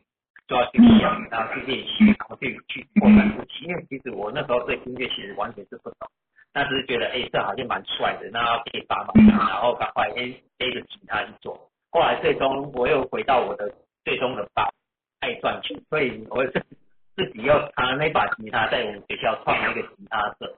[0.47, 3.65] 都要去想，然后去练习，然后去去扩展自己。
[3.65, 6.07] 因为其实我那时候对音乐其实完全是不懂，
[6.55, 11.69] 但是觉得哎，这好像蛮帅的，那可以把嘛，然后赶快哎背着吉他去做。
[11.91, 14.71] 后来最终我又回到我的最终的把
[15.21, 16.65] 爱赚钱，所以我自
[17.17, 20.57] 自己又拿了那把吉他在我们学校创了一个吉他社。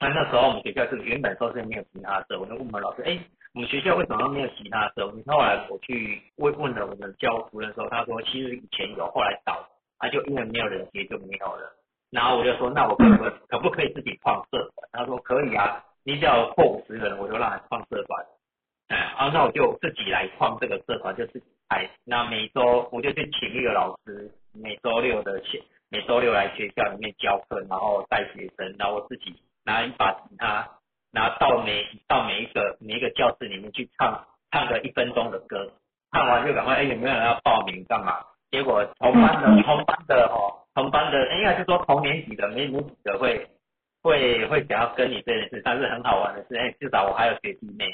[0.00, 3.20] 那那时候我们学校是原本说是没有吉他社，我就问我们老师，哎。
[3.52, 5.04] 我们学校为什么没有吉他社？
[5.26, 11.72] 后来我去问问了我们教主任时候，他说其实以前有，后来倒，他就因为没有人接就没有了。
[12.10, 14.88] 然后我就说，那我可不可不可以自己创社团？
[14.92, 18.26] 他说可以啊，你只要破五十人，我就让你创社团。
[18.88, 21.88] 哎，啊，那我就自己来创这个社团，就自己开。
[22.04, 30.68] 那每周我就去请一个老师，每周六的学，每周六来学校里面教课，然后带学生，然后我自己拿一把吉他。
[31.12, 35.72] 然后到每到每一个每一个教室里面去唱唱个一分钟的歌，
[36.12, 38.18] 唱完就赶快哎有没有人要报名干嘛？
[38.52, 43.46] 结果同班的同班的哦同班的应该是说同年级的没没几个会
[44.02, 47.84] 会会想要跟你这件事，但是很好玩的是哎至少我还有学弟妹，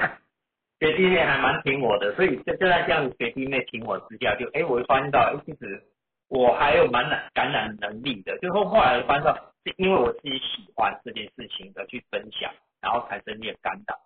[0.80, 5.82] 学弟妹还蛮挺我的，所以就就在这样子学弟妹挺我之下，就哎我会发现到哎其实
[6.28, 9.74] 我还有蛮难感染能力的，最后后来发现到是。
[9.78, 12.48] 因为我自己喜欢这件事情的去分享，
[12.80, 13.98] 然后产生一点感染。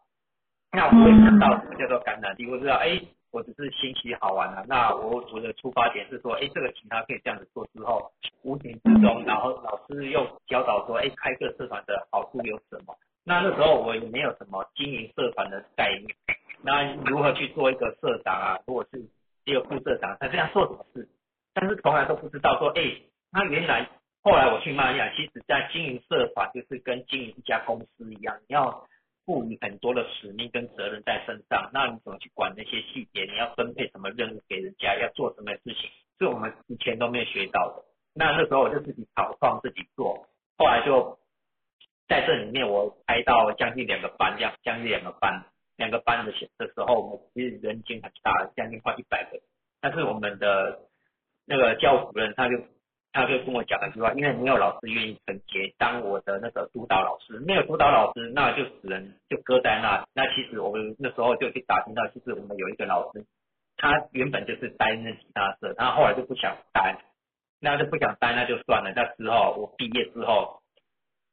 [0.72, 2.46] 那我会想到什么叫做感染力？
[2.50, 2.98] 我知道，哎，
[3.30, 4.64] 我只是新奇好玩啊。
[4.68, 8.10] 那我我的出发点是说，哎，这个其他可以这样子做之后，
[8.42, 12.94] 无形之中，然后老师又教导说，哎，开个社团的好处有什么？
[13.24, 16.08] 那那时候我也没有什么经营社团的概念，
[16.62, 18.58] 那如何去做一个社长啊？
[18.66, 19.04] 如果是
[19.44, 21.08] 一个副社长，他这样做什么事？
[21.54, 22.82] 但是从来都不知道说，哎，
[23.32, 23.88] 他原来。
[24.22, 28.86] 后来我去马来亚，其实在经营社团就是跟经营一家公司一样，你要
[29.30, 31.70] 赋予很多的使命跟责任在身上。
[31.72, 33.22] 那你怎么去管那些细节？
[33.30, 34.98] 你要分配什么任务给人家？
[35.00, 35.88] 要做什么事情？
[36.18, 37.84] 是我们以前都没有学到的。
[38.12, 40.26] 那那时候我就自己草创自己做。
[40.58, 41.16] 后来就
[42.08, 45.44] 在这里面，我开到将近两个班，这样将近两个班，
[45.76, 49.38] 两个班的的时候，我们其实人群很大，将近快一百个。
[49.80, 50.80] 但是我们的
[51.46, 52.56] 那个教主任他就。
[53.12, 60.06] 他就跟我讲了一句话，因为没有老师愿意承接当我的那个督导老师，没有督导老师，那就只能就搁在那。
[60.14, 63.26] 那其实我们那时候就去打听到，其实我们有一个老师，
[63.76, 66.96] 他原本就是待那其他社，他后来就不想待，
[67.60, 68.92] 那就不想待，那就算了。
[68.94, 70.62] 那之后我毕业之后，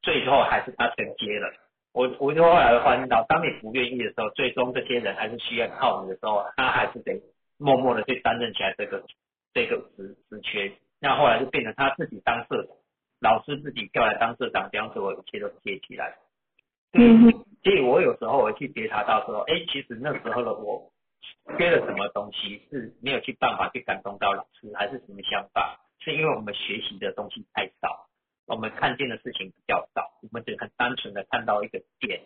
[0.02, 1.54] 最后还是他承接了。
[1.94, 7.22] 我我就后来发现到，当你不愿意的时候，最终这些人还是需要靠你的时候，他还是得
[7.58, 9.04] 默默的去担任起来这个
[9.54, 10.72] 这个职职缺。
[11.00, 12.76] 那后来就变成他自己当社长，
[13.20, 16.18] 老师自己调来当社长，这样子我一切都接起来。
[16.94, 17.32] 嗯，
[17.64, 20.92] 所以我有时候我去觉察到说，哎，其实那时候的我
[21.58, 25.80] 缺了什么东西，是没有去办法去感动到老师，还是什么想法？
[26.00, 28.08] 是因为我们学习的东西太少，
[28.46, 32.22] 我们看见的事情比较少，我们只很单纯的看到一个点、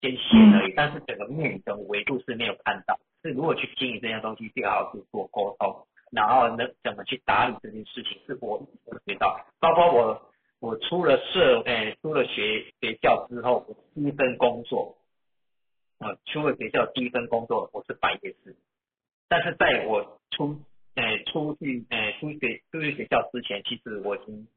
[0.00, 2.98] 跟线而已，但是整个面跟维度是没有看到。
[3.22, 5.86] 是如果去经营这些东西，最好是做沟通。
[6.10, 8.60] 然后呢，怎么去打理这件事情，是我
[9.06, 9.46] 学到。
[9.60, 14.98] 包括我，我出了社，哎，出了学学校之后，我第一份工作，
[15.98, 18.56] 啊，出了学校第一份工作，我是白夜市。
[19.28, 20.60] 但是在我出，
[20.96, 24.48] 哎，出去，哎，出学出去学校之前，其实我已经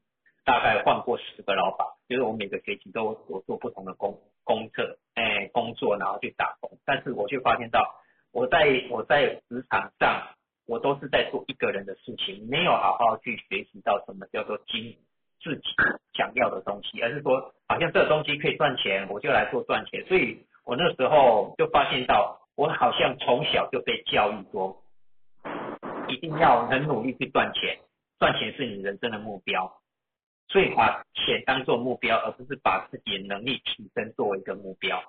[0.44, 4.82] 大概换过十个老板，就是我每个学期都有做不同的工工作，
[5.14, 6.76] 哎，工作，然后去打工。
[6.84, 7.80] 但是我却发现到，
[8.32, 10.34] 我在我在职场上。
[10.66, 14.96] 我都是在做一个人的事情，没有好好去学习到什么叫做经
[15.42, 15.62] 自己
[16.14, 20.02] 想要的东西，而是说好像这个东西可以赚钱，我就来做赚钱。
[20.06, 24.82] 所以我那时候就发现到，我好像从小就被教育说，
[26.08, 27.78] 一定要很努力去赚钱，
[28.18, 29.70] 赚钱是你人生的目标，
[30.48, 35.02] 所以把钱当做目标，而不是把自己的能力提升作为一个目标。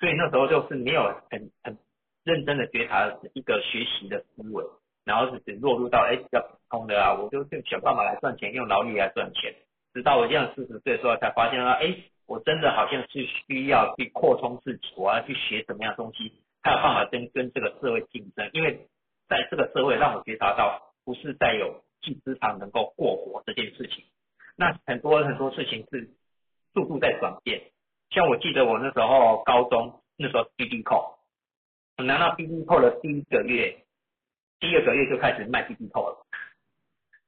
[0.00, 1.76] 所以那时候就是没有很很。
[2.24, 4.62] 认真的觉察一个学习的思维，
[5.08, 9.54] 然后是落入到哎比较普通的啊，我就就想办法来赚钱，用劳力来赚钱。
[9.94, 18.50] 直到我这样四十岁的时候，才发现啊，哎，我真的好像是需要去扩充自己，我要去学什么样东西，才有办法跟跟这个社会竞争。
[18.52, 18.86] 因为
[19.28, 24.04] 在这个社会让我觉察到，不是再有技职场能够过活这件事情。
[24.56, 26.10] 那很多很多事情是
[26.74, 27.62] 速度在转变。
[28.10, 31.18] 像我记得我那时候高中那时候 B D 扣，
[31.96, 33.84] 我拿到 B D 扣的第一个月，
[34.60, 36.26] 第二个月就开始卖 BB 扣了。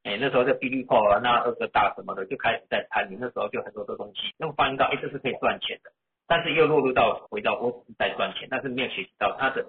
[0.02, 3.18] 哎，那时候就 B D 扣啊，那二个大什么的就开始在参与。
[3.20, 5.92] 那时候就很多的东西，那我发现到哎，这是可以赚钱的。
[6.26, 9.66] 但是又落入到回到我只是在赚钱，但是没有学习到他的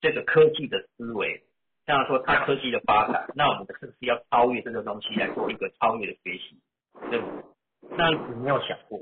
[0.00, 1.44] 这个科技的思维。
[1.86, 6.58] 像说他科技的发展，那我们是不是要超越这个东西来做一个超越的学习？
[7.10, 7.20] 对
[7.90, 9.00] 那你没有想过？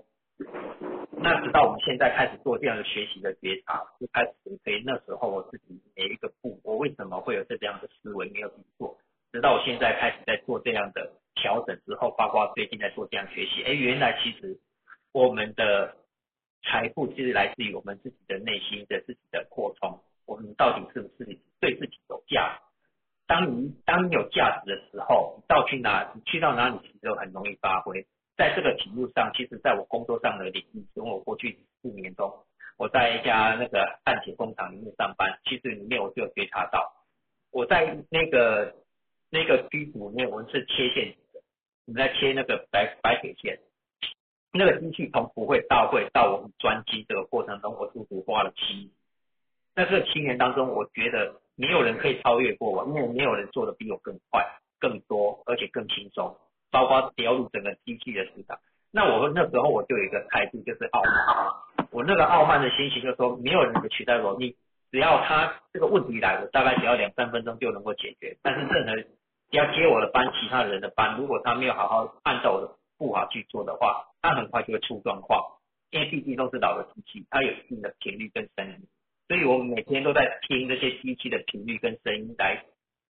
[1.20, 4.33] 那直到我们现在开始做这样的学习的觉察，就开始
[4.64, 8.96] 可以那时候我自己每一个步，我为什么会有这样的思维没有去做？
[9.33, 14.59] 直到我现在开始在做这样的调整之后，包括最近在做这样学习，哎，原来其实
[15.12, 15.96] 我们的。
[16.64, 22.62] 财富其实来自于我们自己的内心的自己的扩充，我们到底是不是对自己有价值？
[23.28, 28.04] 当你当你有价值的时候，到去哪，你去到哪里其实都很容易发挥。
[28.38, 32.33] 在这个题目上，其实在我工作上的领域，从我过去四年中，
[32.77, 36.92] 我在一家那个焊铁工厂里面上班，其实里面我就觉察到，
[37.51, 38.77] 我在那个
[39.29, 41.42] 那个机组里面，我们是切线的，
[41.87, 43.59] 我们在切那个白白铁线。
[44.53, 48.90] 那个机器从不会到会到我们专机这个过程中，我足足花了七年。
[49.74, 54.46] 那这七年当中，我觉得没有人可以超越过我，因为没有人做的比我更快、
[54.79, 56.37] 更多，而且更轻松。
[56.70, 58.59] 包括调入整个机器的市场。
[58.90, 61.87] 那我那时候我就有一个态度，就是傲慢。
[61.90, 64.37] 我那个傲慢的心情就是说，没有人能取代我。
[64.38, 64.57] 你
[64.90, 68.37] 只要他这个问题来了，大概只要两三分钟就能够解决。
[68.42, 69.09] 但是任何
[69.50, 75.44] 要接我的班，其他人的班，如果他没有好好按照我的步伐去做的话，他很快就会出状况，
[75.90, 78.88] 因为毕竟都是老的机器，它有一定的频率跟声音，
[79.28, 82.64] 所以我每天都在听这些机器的频率跟声音来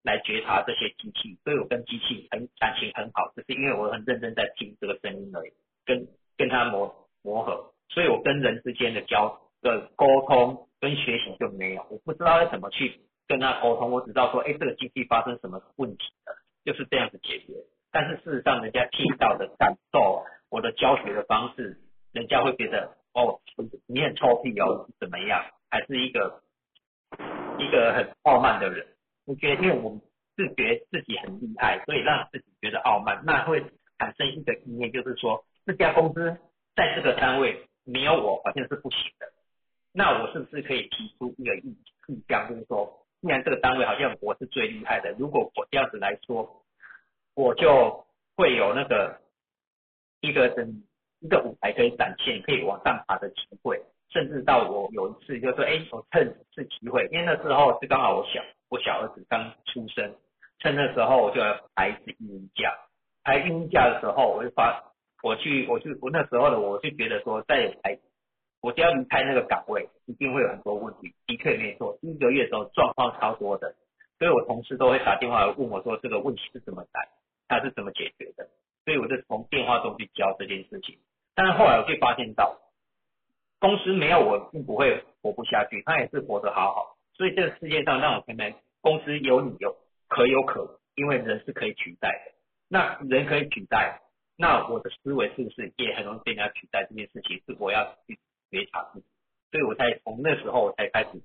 [0.09, 5.53] 来觉察这些机器，所以我跟机器很感情很好，只是因为我很认真在听这个声音而已，
[5.85, 16.33] 跟跟它磨磨合，所以我跟人之间的交的沟通跟学习就没有，我不知道要怎么去跟他沟通，我只知道说，哎，这个机器发生什么问题了，
[16.65, 17.53] 就是这样子解决。
[17.93, 21.79] 但是事实上，人家听到的感受，我的教学的方式，
[22.13, 23.41] 人家会觉得哦，
[23.87, 25.45] 你很臭屁哦，怎么样？
[25.71, 26.43] 还是一个
[27.59, 28.87] 一个很傲慢的人？
[29.29, 30.01] 我觉得，因为我们
[30.37, 33.61] 是觉得自己很厉害，所以让自己觉得傲慢，那会
[33.99, 36.37] 产生一个意念，就是说这家公司
[36.75, 39.27] 在这个单位没有我，好像是不行的。
[39.93, 41.77] 那我是不是可以提出一个意
[42.09, 46.65] 意向，就是说，既然这个单位好像我是最厉害的，如果我这样子来说。
[47.35, 49.21] 我就会有那个
[50.21, 50.83] 一个等
[51.21, 60.15] 一个舞台可以展现，可以往上爬的机会，甚至到我有一次就说，哎，我趁是机会，因为那时候是刚好我小我小儿子刚出生，
[60.59, 62.75] 趁那时候我就要排一次育婴假，
[63.25, 64.83] 排育婴假的时候，我就发
[65.23, 67.99] 我去我去我那时候的我就觉得说，在排
[68.61, 73.75] 我只要离开那个岗位，一定会有很多问题，的确没错，第一个月的时候状况超多的，
[74.19, 77.09] 所以我同事都会打电话来问我说，这个问题是怎么来。
[77.51, 78.47] 他是怎么解决的？
[78.85, 80.99] 所以我就从电话中去教这件事情。
[81.35, 82.59] 但是后来我就发现到，
[83.59, 86.98] 公司没有我并不会活不下去，他也是活得好好。
[87.19, 89.77] 所以这个世界上让我看看，公司有你有
[90.09, 92.33] 可有可无，因为人是可以取代的。
[92.69, 94.01] 那人可以取代，
[94.37, 96.87] 那我的思维是不是也很容易被人家取代？
[96.89, 98.19] 这件事情是我要去
[98.51, 99.07] 觉察自己。
[99.51, 101.21] 所以我才从那时候我才开始，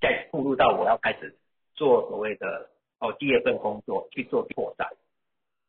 [0.00, 1.38] 再步入到我要开始
[1.74, 2.70] 做所谓的。
[3.00, 4.88] 哦，第二份工作去做拓展，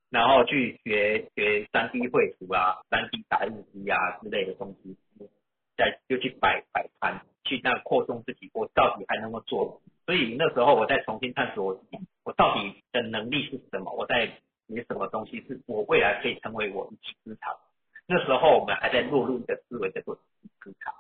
[0.10, 4.98] 然后去学学三 D 绘图啊、三 D 打印机啊之类的东西，
[5.78, 9.82] 再就去摆摆摊，去那扩充自己，我到底还能够做？
[10.06, 13.92] 所以那时候我再重新探索我自己，我到底的能力是什么？
[13.92, 14.28] 我在
[14.68, 17.58] 学什么东西是我未来可以成为我一技之长？
[18.06, 20.94] 那时候我们还在落入一个思维叫做一技之长，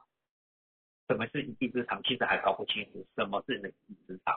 [1.08, 2.02] 什么是一技之长？
[2.04, 4.36] 其实还搞不清楚什么是一技之长。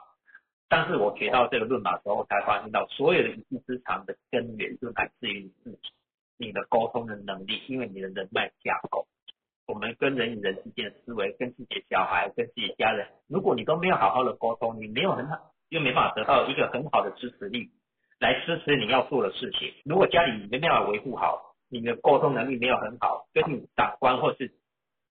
[0.68, 5.91] 但是我学到这个论码之后，才发现到所有的一技之长的根源就来自于你自己，
[6.39, 9.07] 你的沟通的能力，因为你的人脉架构，
[9.67, 17.71] 我们跟人与人之间的思维，跟自己的小孩，跟自己家人，如果你都没有好好的沟通，你没有很好，又没办法得到一个很好的支持力
[18.19, 19.73] 来支持你要做的事情。
[19.85, 24.53] 如果家里没办法维护好，你的沟通能力没有很好，跟你长官或是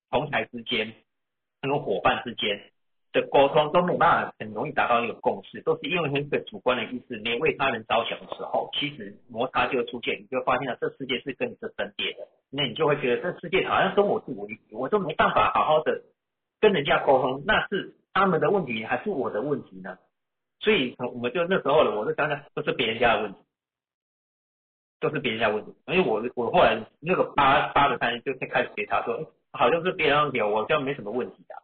[0.09, 0.93] 同台之间，
[1.61, 2.71] 跟伙伴之间。
[3.13, 16.03] 的沟通都没办法很容易达到一个共识，都是因为一个主观的意识，没为他人着想的时候，其实摩擦就会出现，你就发现了这世界是跟你是分裂的，那你就会觉得这世界好像跟我是无一体，我都没办法好好的
[16.59, 19.97] 跟人家沟通，那是他们的问题还是我的问题呢？
[20.59, 23.39] 所以我们就那时候了，我就想想都是别人家的问题，
[24.99, 25.73] 都是别人家问题。
[25.87, 31.55] 因为我我后来那个八八的三就开始觉察说，好像是别人问题，我这样没什么问题的。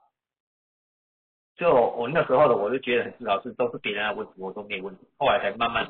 [1.57, 5.07] 就我那时候的我就觉得很自豪，是都是别人的问题，我都没问题。
[5.17, 5.87] 后来才慢慢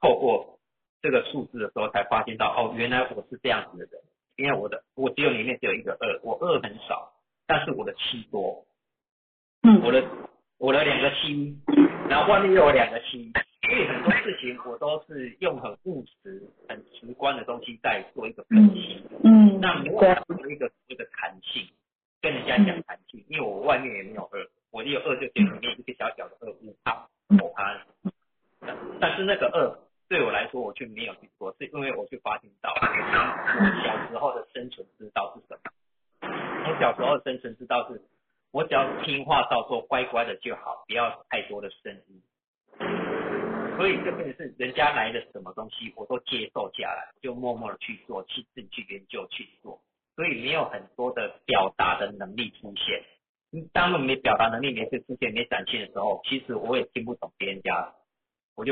[0.00, 0.58] 透过
[1.02, 4.02] 这个数字的时候，才发现到哦，原来我是这样子的人。
[4.36, 7.12] 因为我的我只有里面只有一个二，我二很少，
[7.46, 8.64] 但是我的七多。
[9.64, 9.82] 嗯。
[9.84, 10.02] 我的
[10.56, 11.58] 我的两个七，
[12.08, 19.04] 然后外面又有两个七，所以很多事情我都是用很务实、很直观的东西在做一个分析。
[19.24, 19.60] 嗯。
[19.60, 21.68] 那没有一个一个弹性，
[22.22, 24.48] 跟人家讲弹性，因为我外面也没有二。
[24.70, 27.78] 我有二就点里面一个小小的二五趴五趴，
[28.98, 32.80] 但是那个二对我来说我却没有去做，是因为我去发现到我
[33.84, 35.70] 小时候的生存之道是什么？
[36.64, 38.00] 我小时候生存之道是，
[38.50, 42.22] 我只要听话照做，乖乖的就好，不要太多的声音。
[43.76, 49.78] 所以这边是人家来的什么东西，我都接受下来，就默默的去做，去自己去研究去做，
[50.16, 53.04] 所以没有很多的表达的能力出现。
[53.74, 57.92] 当我没表达能力、没出现、没展现的时候，其实我也听不懂别人家，
[58.54, 58.64] 我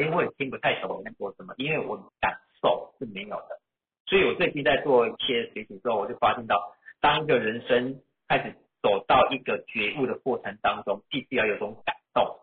[0.00, 3.60] 因为，我也听不太懂在说什么，因为我感受是没有的。
[4.06, 12.36] 所以我最近在做一些学习之后，我就发现到，当一个人生开始走到一个觉悟的过程当中，必须要有种感动，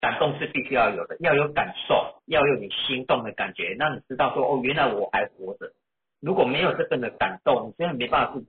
[0.00, 5.72] 感动是必须要有的，要有感受，要有你心动的感觉，让你知道说，哦，原来我还活着。
[6.20, 8.46] 如果没有这份的感动，你真的没办法去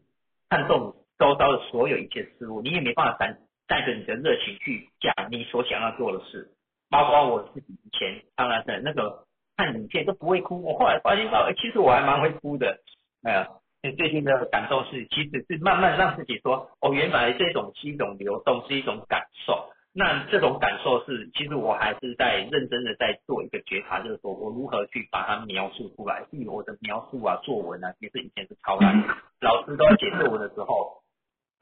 [0.50, 0.96] 看动。
[1.18, 6.52] 周遭的所有一切事物，你也没办法带带着你的热情去讲你所想要做的事。
[6.90, 9.26] 包括我自己以前，当然的那个
[9.58, 12.80] 看影片都不会哭，我后来发现到，其实我还蛮会哭的。
[13.24, 13.48] 哎呀，
[13.82, 19.70] 最近的感受是，其实是慢慢让自己说，哦，原来这种是一种流动，是一种感受。
[19.98, 26.26] 那这种感受是，其实我还是在认真的在做一个觉察，就是说我如何去把它描述出来。
[26.32, 28.94] 因为我的描述啊、作文啊，其实以前是超烂，
[29.40, 31.02] 老师都要写作文的时候。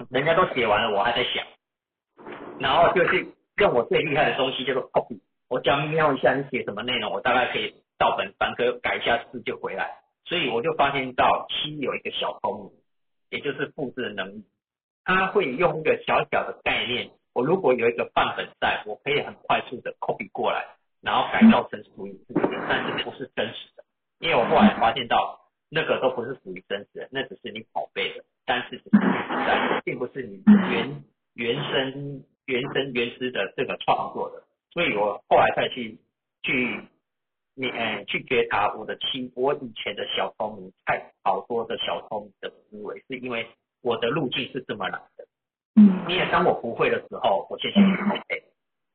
[0.10, 1.46] 人家都写完了，我还在想，
[2.60, 5.20] 然后就是用我最厉害的东西，叫做 copy。
[5.50, 10.00] 我只要瞄一下你写什么内容，我大概可以照本翻科改一下字就回来。
[10.26, 12.72] 所以我就发现到七有一个小聪明，
[13.30, 14.46] 也就是复制的能力。
[15.04, 20.66] 他会用一个小小的概念，我如果有一个范本在，我可以很快速的 copy 过来，
[21.02, 23.84] 然后改造成属于自己的，但是不是真实的。
[24.20, 28.24] 因为我后来发现到那个都不是属于真实的，那只是你拷贝的。
[28.46, 30.42] 但是实在，并不是你
[30.72, 35.98] 原原生原生原始的这个创作的，所以我后来再去
[36.42, 36.82] 去
[37.56, 43.48] 你呃去觉察我的亲，我以前的小聪明，太好多的小聪明的思维，是因为
[43.82, 45.26] 我的路径是这么来的。
[45.76, 46.06] 嗯。
[46.08, 48.44] 你也当我不会的时候，我先去拷贝，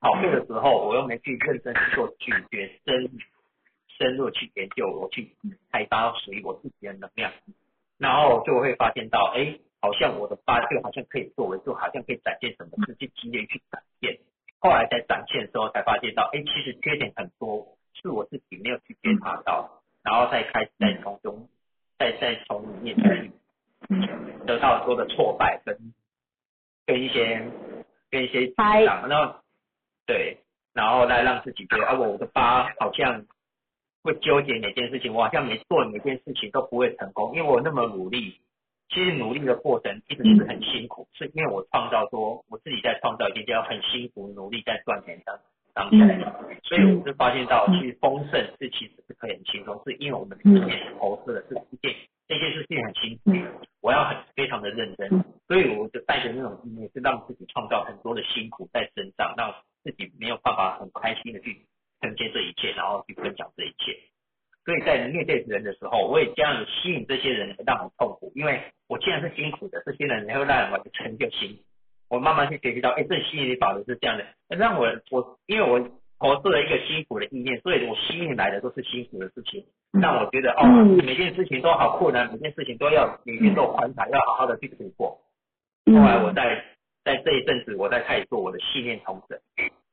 [0.00, 3.10] 拷贝的时候，我又没去认真去做咀嚼深
[3.96, 5.34] 深入去研究，我去
[5.72, 7.32] 开发属于我自己的能量。
[7.96, 14.18] 然后就会发现到，哎，好像我的八就好像可以作为，就好像可以展现什么，直接积极去展现。
[14.58, 21.48] 后来在展现的时候才发现到，哎，其实缺点很多，是我自己没有去觉察到，然后再开始再从中，
[21.98, 23.30] 再再从里面去
[24.46, 25.76] 得到很多的挫败跟
[26.86, 27.50] 跟一些
[28.10, 29.40] 跟一些成长，然后
[30.06, 30.38] 对，
[30.72, 33.24] 然后来让自己觉得，啊，我的八好像。
[34.00, 38.40] 会纠结每件事情，我好像没做每件事情都不会成功，因为我那么努力，
[38.88, 45.38] 其实努力的过程一直是很辛苦，是因为我创造说我自己在创造一件要很辛苦努力在赚钱当
[45.74, 46.06] 当下，
[46.62, 51.94] 所以我就发现到其实丰盛是其实是可以很轻松，是因为我们里面投资的是一件
[52.28, 53.32] 那件事情很辛苦，
[53.80, 55.08] 我要很非常的认真，
[55.46, 61.66] 所以我就带着那种意念是让自己创造很多的辛苦在身上，让自己没有办法很开心的去。
[62.00, 63.98] 承接这一切，然后去分享这一切。
[64.68, 68.30] 所以在面对人的时候，我也这样吸引这些人，让我痛苦。
[68.34, 71.58] 因为我既然是辛苦的，这些人能够让我成就心。
[72.10, 75.80] 我慢慢去学习到，哎，这吸引力法则是这样的，让我我因为我
[76.18, 79.64] 投射了一个辛苦的意念，所以我吸引来的都是辛苦的事情，
[79.98, 80.68] 让我觉得哦，
[81.02, 85.18] 每件事情都好困难，每件事情都要每天都观察，要好好的去突破。
[85.86, 86.62] 后来我在
[87.04, 89.38] 在这一阵子，我在开始做我的信念重整。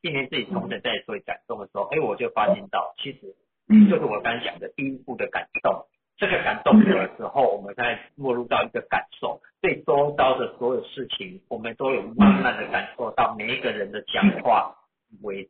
[0.01, 3.19] 信念自己重整在做感动的时候，哎，我就发现到，其实
[3.67, 5.85] 就是我刚讲的第一步的感动。
[6.17, 6.85] 这个感动的
[7.17, 14.73] 时候，我们再落入到一个感受，对周遭的所有事情，我们都有慢慢的感受到每一个人的讲话
[15.21, 15.45] 为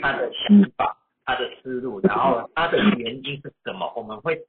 [0.00, 0.96] 他的想法、
[1.26, 4.40] 他的思路，然后他的原因是什么，我们会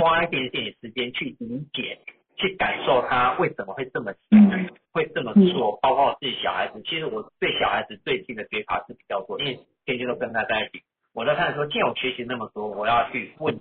[0.00, 1.98] 花一点点时间去理解，
[2.36, 6.80] 去感受他为什么会这么想，会这么做，包括我自己小孩子。
[6.82, 10.84] 其实我对小孩子最近的觉察是比较多，因为天天都跟他在一起。
[11.12, 13.58] 我在看说，既然我学习那么多，我要去问，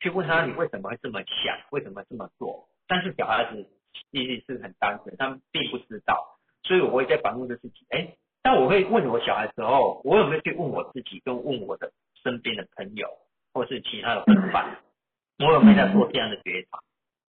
[0.00, 2.68] 去问他你为什么会这么想，为什么这么做？
[2.86, 3.66] 但是小孩子
[4.12, 7.86] 其实是很单纯，他们并不知道，所以我会在反问的事情。
[7.90, 11.92] 哎，但我会问我小孩时候，我有没有去问我自己，跟问我的
[12.22, 13.08] 身边的朋友，
[13.54, 14.78] 或是其他的伙伴，
[15.38, 16.80] 我有没有在做这样的觉察？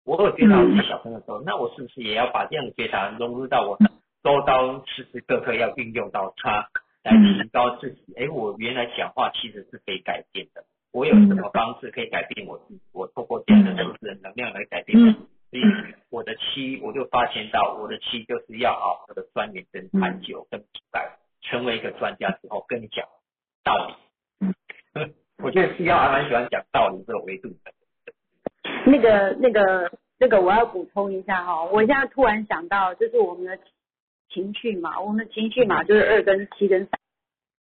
[0.06, 3.78] 我有觉察我是小朋友的时候，那我是不是也要把这样的觉察融入到我
[4.24, 6.70] 周遭，时时刻刻要运用到它，
[7.04, 8.14] 来提高自己？
[8.16, 12.82] 哎，我原来讲话其实是可以改变的，我有什么方式可以改变我自己？
[12.94, 14.98] 我透过这样的数字的能量来改变。
[15.54, 15.64] 所以
[16.10, 23.06] 我的七，我就发现到我的七就是要好好的钻研跟探究跟明白，成为一个专家之后跟你讲
[23.64, 23.94] 道理。
[25.44, 27.74] 我觉得七幺还蛮喜欢讲道理这个维度的。
[28.86, 33.58] 那个、那个、那个，我要补充一下哈，我现在突然想到，就是我们的
[34.34, 37.00] 情绪嘛，我们的情绪嘛，就是二跟七跟三，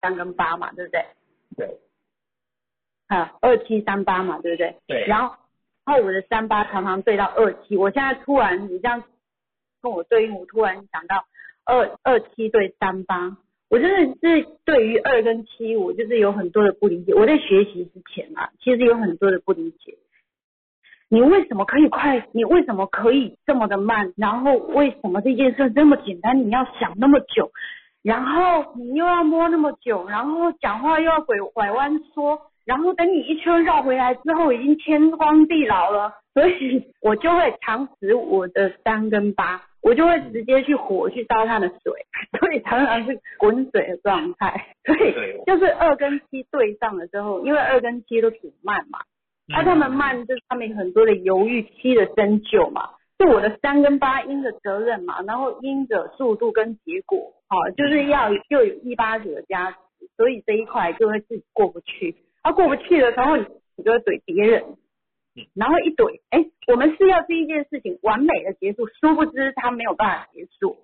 [0.01, 1.05] 三跟八嘛，对不对？
[1.57, 1.79] 对。
[3.07, 4.77] 啊，二七三八嘛，对不对？
[4.87, 5.05] 对。
[5.07, 5.37] 然后，
[5.85, 9.05] 然后我的三八常常对到二七，我现在突然你这样
[9.83, 11.27] 跟我对应，我突然想到
[11.65, 13.37] 二二七对三八，
[13.69, 17.13] 我真的是对于二跟七，我就是有很多的不理解。
[17.13, 19.99] 我在学习之前啊，其实有很多的不理解。
[21.09, 22.27] 你为什么可以快？
[22.33, 24.13] 你为什么可以这么的慢？
[24.17, 26.45] 然后为什么这件事这么简单？
[26.45, 27.51] 你要想那么久，
[28.03, 36.13] 然后你又要摸那么久，然后讲话又要拐拐弯说，然后等你一圈绕回来之后，已经天荒地老了。
[36.35, 41.93] 所以我就会常使我的三跟八，我就会直接去火去烧它的水，
[42.41, 44.75] 所以常常是滚水的状态。
[44.85, 45.15] 所以，
[45.47, 48.99] 就是二跟七对上了之后，因为二跟七都挺慢嘛。
[49.47, 52.89] 那他们慢，就是他们很多的犹豫期的深究嘛，
[53.19, 59.79] 是我的三跟八因的责任嘛，然后因着速度跟结果，好，就是要又有一八九的加持，
[60.17, 64.65] 所以这一块就会自己过不去，他过不去的时候，你就会怼别人，
[65.55, 70.79] 然后一怼，哎，我们是要这一件事情完美的结束，殊不知他没有办法结束，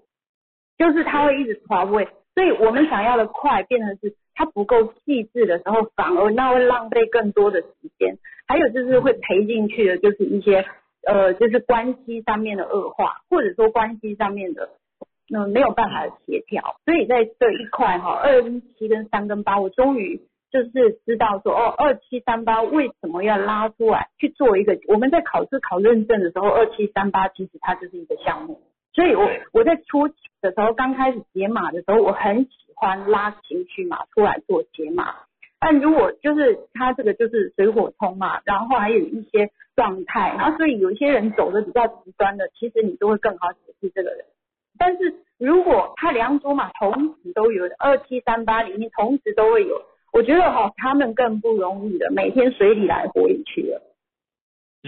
[0.76, 4.14] 就是他会一直滑位，所以我们想要的快变成是。
[4.40, 7.68] 它不够细致的时候，反而那会浪费更多的时
[7.98, 8.16] 间。
[8.48, 10.64] 还有就是会赔进去的，就是一些
[11.06, 14.70] 呃，就是关系上面的恶化，或者说关系上面的
[15.30, 16.80] 嗯没有办法协调。
[16.86, 24.78] 所以在这一块哈，二跟七跟三跟八，我终于就是知道说哦，二七三八为什么要拉出来去做一个？
[24.88, 28.62] 我们在考试考认证的时候，二七三八其实它就是一个项目。
[28.94, 32.48] 所以我我在初期的时候，刚开始解码的时候，我很。
[33.08, 35.14] 拉情绪嘛出来做解码，
[35.58, 44.24] 但如果就是他这个就是水火通嘛，然后还有一些状态，然后所以有一些人走的比较极端的，其实你都会更好解释这个人。
[44.78, 53.82] 但是如果他两组嘛同时都有，二七三八里面同时都会有，我觉得哈他们更不容易的，每天水里来火里去了。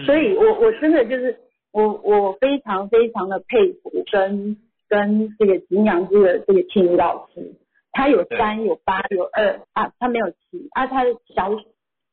[0.05, 1.37] 所以我我真的就是
[1.71, 4.57] 我我非常非常的佩服跟
[4.89, 7.53] 跟这个景仰这个这个青怡老师。
[7.93, 11.51] 他有三有八有二啊，他没有七啊，他的小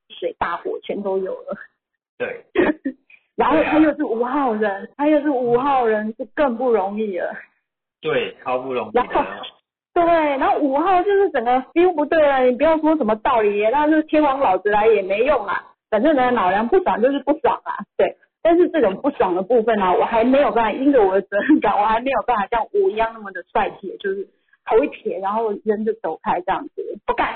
[0.08, 1.56] 水大火全都有了。
[2.18, 2.44] 对。
[3.34, 7.34] 然后他又是五号人，他又是五号人，就更不容易了。
[8.02, 8.90] 对，超不容易。
[8.92, 9.24] 然后，
[9.94, 15.72] 对，然后五号就是整个 feel 不对了，你不要说什么道理，那是天王老子来也没用啊。
[15.88, 17.72] 反正呢，老娘不爽就是不爽啊。
[17.96, 18.14] 对。
[18.42, 24.28] 但是这种不爽的部分呢，我还没有办法，因着我的责任感，我还没有办法像五一样那么的帅气，就是。
[24.64, 27.28] 头一撇，然后人就走开这样子，不干。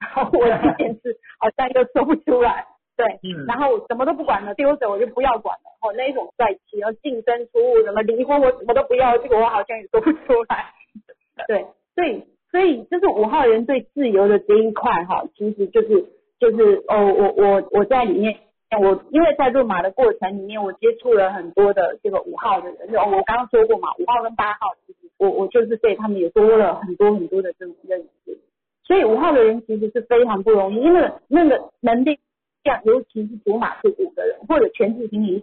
[0.00, 2.64] 然 后我这件事好像又说不出来，
[2.96, 5.70] 对，然后什么都不管了，丢着我就不要管了。
[5.82, 10.72] 哦，那一种帅气，然后净身出户，什么离婚我什么都不要，这个我好像也说不出来。
[11.48, 16.06] 对，所以所以就是五号人对自由的这一块哈，其实就是
[16.38, 18.38] 就是哦，我我我在里面，
[18.80, 24.74] 我因为在入马的过程里面，我接触了很多的这个五号的人，我刚刚说过嘛，五号跟八号。
[25.18, 28.38] 我我就是对他们也多了很多很多的这种认识，
[28.84, 32.18] 所以五号的人其实是非常不容易，因为那个能力，
[32.64, 35.42] 像尤其是主马是五个人，或者全智星里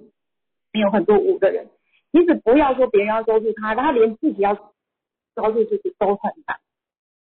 [0.71, 1.67] 面有很多五个人，
[2.11, 6.57] 即使不要说别人要收住他，他连自己要收住自己都很难。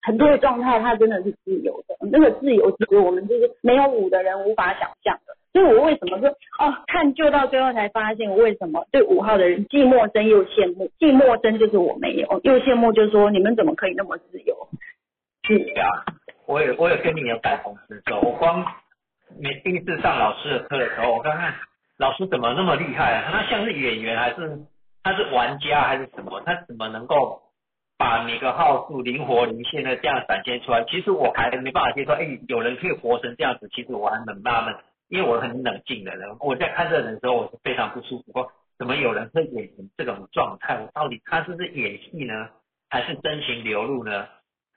[0.07, 5.35] 很多的状态他真的是自由的，那个自由其实我们就是没有五的人无法想象的。
[5.51, 14.55] 所以我为什么说哦，探究到最后才发现，为什么对五号的人既陌生又羡慕，既陌生就是我没有，又羡慕就是说你们怎么可以那么自由？
[15.43, 16.05] 是啊，
[16.45, 18.21] 我也我也跟你有感同身受。
[18.21, 18.63] 我光
[19.37, 21.53] 每第一次上老师的课的时候，我刚看
[21.97, 23.29] 老师怎么那么厉害啊？
[23.29, 24.59] 他像是演员还是
[25.03, 26.39] 他是玩家还是什么？
[26.45, 27.41] 他怎么能够
[27.97, 30.83] 把每个号数灵活灵现的这样展现出来？
[30.85, 34.75] 其实我还没办法接受，哎，有人可以活成这样子，其实我还很纳闷，
[35.09, 38.31] 因为我很冷静的人，我在看这个人的时候，我是非常不舒服。
[38.33, 40.75] 说怎么有人会演成这种状态？
[40.79, 42.49] 我到底他是不是演戏呢，
[42.89, 44.27] 还是真情流露呢？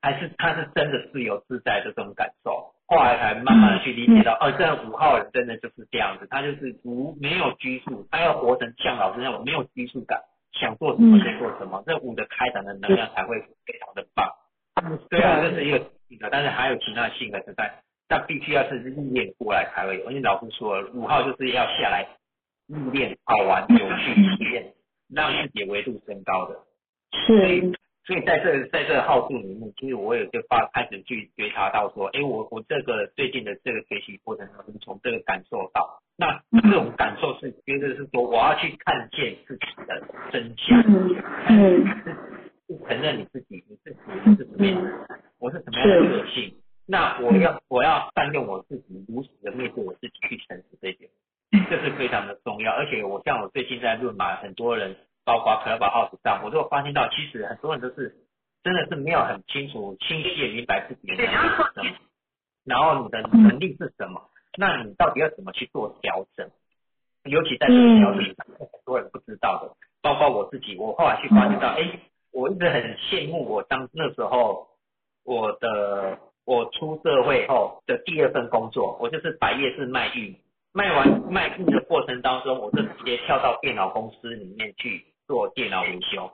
[0.02, 2.72] 还是他是真的自由自在的这种感受？
[2.86, 10.18] 后来才慢慢的去理解到，哦，这五号人真的就是这样子，他就是无没有拘束，他要活成像老师那种没有拘束感，
[10.52, 14.28] 想做什么就做什么，这五的开展的能量才会非常的棒。
[15.08, 15.78] 对啊，这是一个
[16.08, 20.10] 性格，但是还有其他的性格是在，但必须要是历练过来才会有。
[20.10, 22.06] 因为老师说了，五号就是要下来
[22.66, 24.72] 历练、好玩、有趣、体验，
[25.14, 26.58] 让自己维度升高的。
[27.12, 27.72] 是。
[28.06, 40.78] 所以在这在这个号数里面，其实我也就发开始去觉察到说，哎，我我这个最近的这个学习过程当中，从这个感受到，那这种感受是觉得是说，我要去看见自己的真相，
[41.48, 41.86] 嗯，
[42.68, 43.96] 是承认你自己，你自己
[44.36, 44.90] 是什么样的，
[45.38, 46.54] 我是什么样的个性，
[46.86, 51.10] 那我要我要善用我自己，如实的面对我自己去诚实这一点，
[51.70, 52.70] 这是非常的重要。
[52.72, 54.96] 而且我像我最近在论嘛，很多人。
[55.22, 58.16] 包括 Clubhouse 上，我都发现到，其实很多人都是
[58.64, 61.90] 真的是没有很清楚、清晰的明白自己的能力是什么，
[62.64, 66.50] 然后你的能力是什么，那你到底要怎么去做调整？
[67.24, 72.00] 尤其在这个调整上，很多人不知道的，包括我自己，我后来去发现到，哎，
[72.32, 74.68] 我一直很羡慕我当那时候
[75.24, 80.36] 我的我出社会后的第二份工作，我就是百叶是卖玉，
[80.72, 85.06] 卖完卖玉的过程当中，我就直接跳到电脑公司里面去。
[85.30, 86.28] 做电脑维修，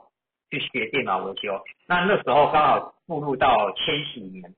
[0.49, 1.61] 去学电脑维修。
[1.87, 4.55] 那那时候刚好步入到千禧年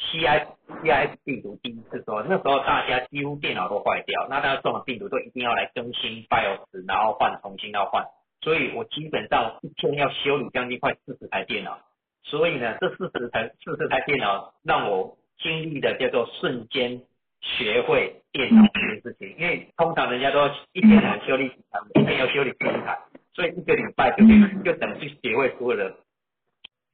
[0.00, 0.46] ，C I
[0.82, 8.04] C I S 病毒第一次说，那时候大家几乎电脑都坏掉，那大家中了病毒都一定要来更新 BIOS，然后换重新要换。
[8.40, 11.78] 所以我基本上一天要修理将近快四十台电脑。
[12.22, 17.00] 所以呢，这四十台四十台电脑让我经历的叫做瞬间
[17.40, 19.34] 学会电脑这件事情。
[19.38, 22.98] 因为通常人家都一天能修理几台，一天要修理十台。
[23.32, 25.90] 所以一个礼拜就可以就等于学会所有的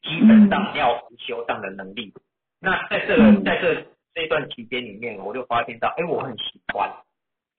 [0.02, 2.12] 基本上要修上的能力。
[2.66, 6.90] 那在这个在这这段期间里面，我就发现到，哎，我很喜欢。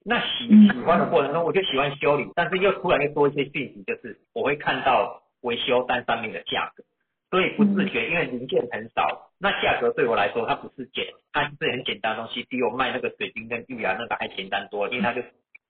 [0.03, 6.83] 那喜喜欢的过程中，我就喜欢修理，但是又突然又多一些讯息，就是我会看到维修单上面的价格，
[7.31, 15.23] 所以不自觉，因为零件很少，那价格对我来说它不是简，它是很简单的东西，比我卖那个水晶跟玉啊那个还简单多，因为它就。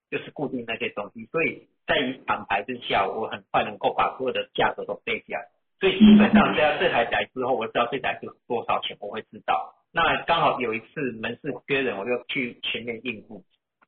[0.10, 5.50] 就是固定那些东西，所以在一厂牌之下，我很快能够把所有的价格都背下来。
[5.80, 9.76] 所以基本上这这台来之后，我知道这台是多少钱，我会知道。
[9.92, 13.44] 那刚好有一次门市缺人，我就去前面应付，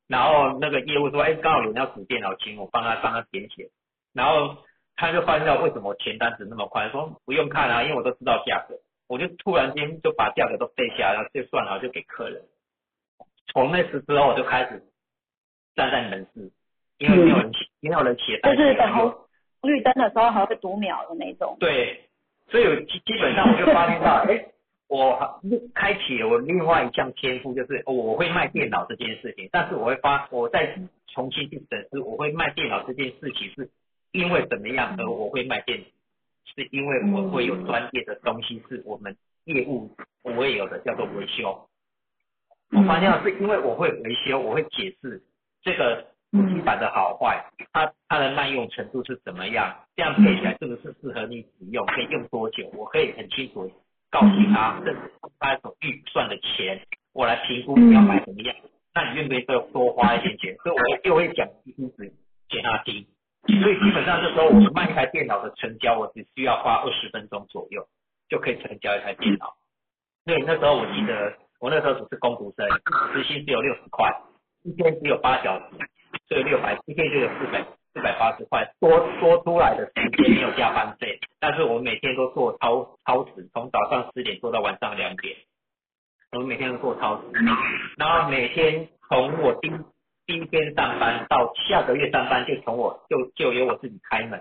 [0.07, 3.69] 然后那个业务说，哎，刚好有人要组电脑，请我帮他帮他填写。
[4.13, 4.57] 然后
[4.95, 8.75] 他就发现到为什么填单子那么快，说不用看啊，因为我都知道价格。
[9.07, 12.43] 我就突然间就把价格都背下来，然后就算了，就给客人。
[13.47, 14.83] 从那时之后，我就开始。
[15.75, 16.51] 站在门市，
[16.97, 18.57] 因为没有人写，没有人写单。
[18.57, 19.15] 就是等红
[19.61, 21.57] 绿灯的时候还会读秒的那种。
[21.59, 22.01] 对，
[22.49, 24.45] 所以基基本上我就发现到， 哎，
[24.87, 25.39] 我
[25.73, 29.49] 开启我另外一项天赋，就是我会卖电脑这件事情。
[29.51, 33.69] 但是我会发，我再重新去审视，我会卖电脑这件事情是
[34.11, 35.85] 因为怎么样而我会卖电脑，
[36.55, 39.91] 是因为我会有专业的东西是我们业务
[40.23, 41.67] 不会有的，叫做维修。
[42.71, 45.21] 我发现是因为我会维修，我会解释。
[45.61, 49.75] 这个主机板的好坏，它它的耐用程度是怎么样？
[49.95, 51.85] 这样配起来是不是适合你使用？
[51.87, 52.69] 可以用多久？
[52.73, 53.71] 我可以很清楚
[54.11, 56.81] 告诉他，甚至他所预算的钱，
[57.13, 58.55] 我来评估你要买什么样。
[58.93, 60.55] 那你愿不愿意多多花一点钱？
[60.63, 62.13] 所以我又会讲因子
[62.49, 63.05] 给他听。
[63.47, 67.87] 所以基本上这时候我卖一台电脑的成交，我只需要花二十分钟左右
[68.29, 69.55] 就可以成交一台电脑。
[70.25, 72.67] 所以那时候我记得我那时候只是工读生，
[73.13, 74.11] 时薪只有六十块。
[74.63, 75.65] 一天只有八小时，
[76.29, 85.35] 所以六百一天就有四百四百八十块，多多出来的时间没有加班费，但是我每天都做超超时，从早上十点做到晚上两点，
[86.31, 87.23] 我每天都做超时，
[87.97, 89.71] 然后每天从我第
[90.27, 94.39] 第一天上班到下个月上班，就从我就就由我自己开门，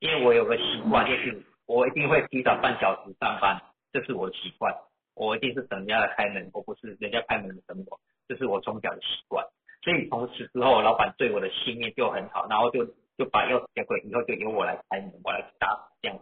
[0.00, 3.62] 因为我有个习惯，就是我一定会提早半小时上班，
[3.92, 4.74] 这是我的习惯，
[5.14, 8.00] 我一定是等人家来开门，我不是人家开门等我。
[8.26, 9.46] 这是我从小的习惯，
[9.84, 12.86] 所以从此之后，老板对我的信念就很好，然后就
[13.18, 15.68] 就把钥匙交给以后就由我来开门，我来打
[16.00, 16.16] 这样。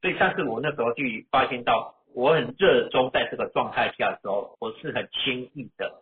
[0.00, 6.00] 所以，但是我那时候去发现到，我很热衷在这个状态下的时候，我是很轻易的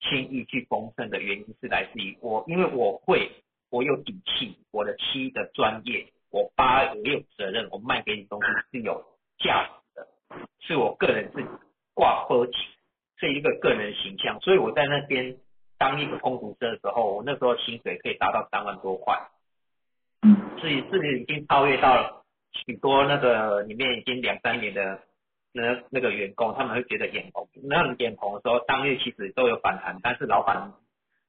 [0.00, 3.30] 轻易去丰盛的原因是来自于我，因为我会，
[3.68, 9.04] 我有底气，我的七的专业，我八我有责任，我卖给你东西是有
[9.38, 10.08] 价值的，
[10.60, 11.48] 是我个人自己
[11.92, 12.54] 挂科技，
[13.18, 15.36] 是一个个人形象，所以我在那边
[15.78, 19.16] 当一个工读生的时候，我那时候薪水可以达到三万多块，
[20.58, 25.00] 所以自己已经超越到了许多那个里面已经两三年的。
[25.50, 30.74] 那那个员工他们会觉得眼红，那眼红的时候，当月其实都有反弹，但是老板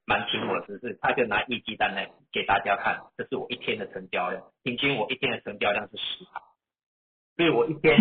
[0.06, 6.42] 蛮听我，只是他就拿一鸡蛋来给大家看，这是我一天的成交量，平均我一天的成交量是十台，
[7.40, 7.98] 所以我一天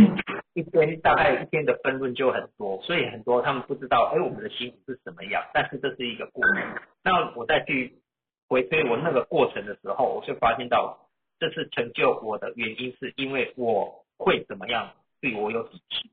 [0.55, 6.57] 一天大概一天的分论就很多，所以很多他们不知道，哎，我们的辛苦是什么样，但是这是一个过程。
[7.05, 8.01] 那我再去
[8.49, 11.09] 回推我那个过程的时候，我就发现到，
[11.39, 14.93] 这次成就我的原因是因为我会怎么样。
[15.21, 16.11] 对我有底气，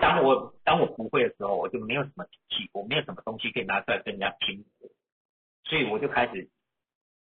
[0.00, 4.64] 当我当我不会的时候，我就没有什么底气，我没有什么东西可以拿出来跟人家拼，
[5.64, 6.48] 所以我就开始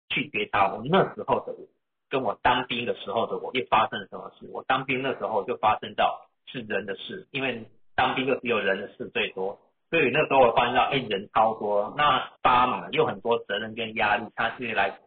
[0.08, 1.68] 去觉察我那时候的我，
[2.12, 4.48] 跟我当兵的时候的我，又发生了什么事？
[4.54, 9.58] 我当兵那时候就发生到是人的事，因为当兵就只有人的事最多，
[9.90, 15.00] 所以那时候我发现到，哎，人超多，那八嘛又很多责任跟压力，他是来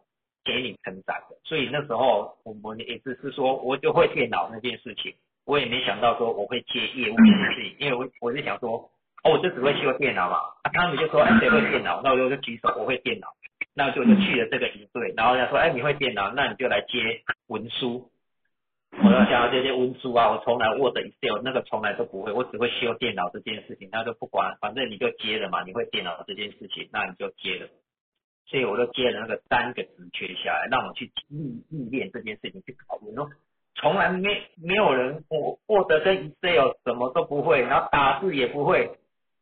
[0.43, 5.13] 给你承载的，所以那时候我们也只是说我就会电脑那件事情。
[5.45, 8.89] 我也没想到说我会接业务这件事情，因为我我是想说，
[9.23, 10.39] 哦，我就只会修电脑嘛。
[10.73, 12.01] 他们就说，哎，谁会电脑？
[12.03, 13.27] 那我就举手，我会电脑。
[13.75, 18.09] 那就就去了这个营队，然后他说，哎，你会电脑，那你就来接文书。
[19.03, 23.89] 我要想要这些文书啊，我从来 Word、Excel 那个从来都不会，我只会修电脑这件事情。
[23.91, 27.67] 他就不管，反正你就接了嘛，你会电脑这件事情，那你就接了。
[28.47, 33.29] 所以我就接了那个三个职缺下来，让我去历历练这件事情，去考虑说。
[33.77, 38.89] 从来没没有人我 Word 跟 Excel 什么都不会，然后打字也不会，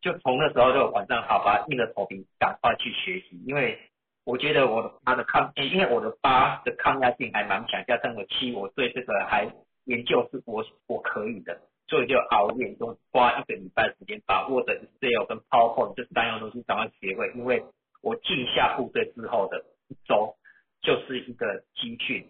[0.01, 3.77] 就从那时候就晚上好吧，硬着头皮赶快去学习，因为
[4.25, 9.47] 我觉得我的八的抗，因为我的八的抗压性还蛮强，加上我七，我对这个还
[9.85, 17.63] 研究是我我可以的，所以就熬夜，就花一个礼拜时间把 Word、Excel 跟 PowerPoint 这三样东西赶快学会，因为
[18.01, 20.35] 我进下部队之后的一周
[20.81, 22.29] 就是一个集训。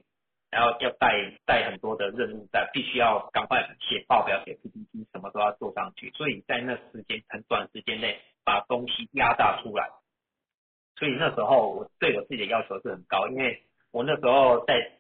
[0.54, 6.12] 然后要带带很多的任务在，必须要赶快写报表、写 PPT，什么都要做上去。
[6.12, 9.90] 所以在那时间很短时间内把东西压榨出来。
[10.96, 15.00] 所以那时候我对我自己的要求是很高，因为我那时候在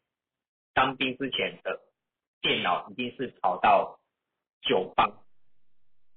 [0.74, 1.80] 当兵之前的
[2.42, 4.00] 电脑已经是跑到
[4.62, 5.14] 九磅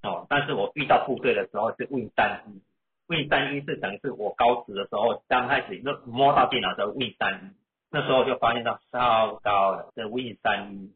[0.03, 2.63] 哦，但是我遇到部队的时候是 Win 三一
[3.07, 7.57] ，Win 三一是等于是我高职的时候刚开始那摸到电脑的 Win 三一。
[7.89, 10.93] 那时候就发现到超高了，这 Win 三一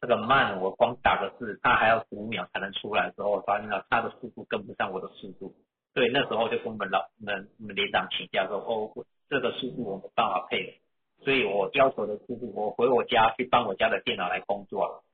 [0.00, 5.54] 这个慢，我光打个字，它还要五秒才能出来的时候，发现到它的速度跟不上我的速度，
[5.92, 10.80] 所以那时候就跟我们老、我们我们连长请假说，哦，这个速度我没办法配，
[11.24, 15.04] 所以我要求的速度，我回我家去帮我家的电脑来工作了。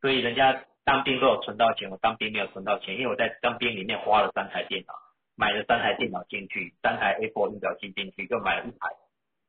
[0.00, 4.94] 所以人家当兵都有存到钱，我当兵没有存到钱，因为我在当兵里面花了三台电脑，
[5.36, 8.76] 买了三台电脑进去，三台 A4 印表机进去，就买了一台。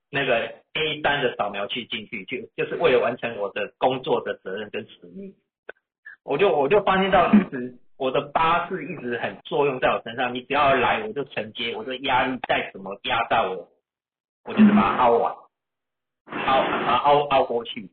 [0.10, 0.38] 那个
[0.74, 5.36] A 三的扫描器进去，就就是为了完成我的工作的责任跟使命。
[6.24, 10.34] 我就我就发现到，其实我的八字一直很作用在我身上。
[10.34, 13.68] 你只要来，我就承接，我的压力再怎么压到我，
[14.46, 15.34] 我就是把它凹完，
[16.46, 17.90] 凹把它凹凹过去。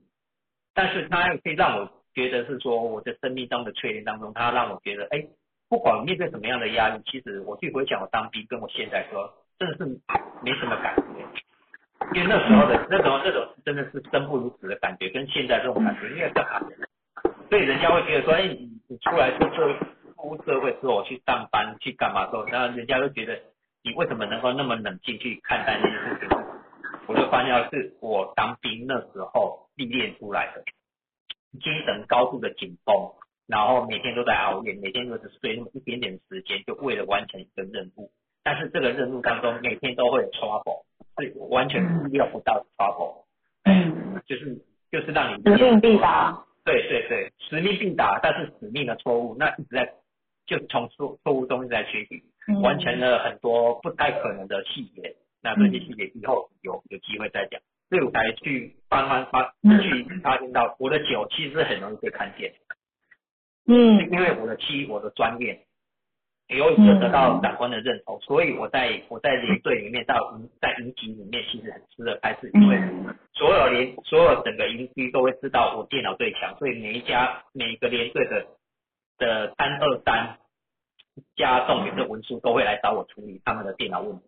[0.75, 5.25] 但是它又可以让我觉得是说，我的生命中的淬炼当中，它让我觉得，哎，
[5.69, 9.85] 不管面对什么样的压力，其实我去回想我当兵，跟我现在说，真的是
[10.43, 11.03] 没什么感觉。
[12.13, 16.61] 因为那时候的那种那种真的是生不如死的感觉，跟现在这种感觉，因为干嘛？
[17.49, 19.75] 所以人家会觉得说，哎，你你出来出社
[20.29, 23.39] 出社会之后去上班去干嘛之后，那人家都觉得
[23.83, 26.39] 你为什么能够那么冷静去看待这些事情？
[27.07, 30.65] 我就发现是我当兵那时候历练出来的，
[31.61, 33.13] 精神高度的紧绷，
[33.47, 38.11] 然后每天都在熬夜，每天都是睡那么一点点时间，就为了完成一个任务。
[38.43, 40.85] 但是这个任务当中，每天都会有 trouble。
[41.17, 43.23] 是完全意料不到的 trouble，
[43.63, 44.59] 嗯，就是
[44.91, 49.95] 就是让你使命必达，对对对，使命必达，但是使命的错误，那一直在
[50.47, 52.23] 就从错错误中一直在学习，
[52.63, 62.53] 完成了很多不太可能的细节，那这些细节以后有有机会再讲，所以我才去慢慢发去发现到我的酒其实很容易被看见，
[63.67, 65.65] 嗯，因为我的七我的专业。
[66.49, 72.79] 有一个得到长官的认同，所以我在我在连队里面到营在营级里面其实很吃得开，是因为
[73.33, 78.47] 所有连所有整个营区都会知道我电脑最强，所以每一家每一个连队的
[79.19, 80.39] 的三二三
[81.37, 84.25] 加重点的文书都会来找我处理他们的电脑问题，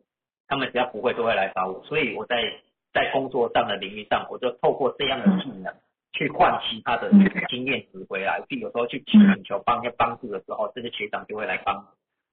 [0.47, 2.37] 他们只要不会都会来找我，所以我在
[2.93, 5.75] 在工作上的领域上，我就透过这样的技能
[6.13, 7.11] 去换其他的
[7.49, 11.77] 经验值回来，就有时候去请求帮人家帮助的时候，这些学长就会来帮，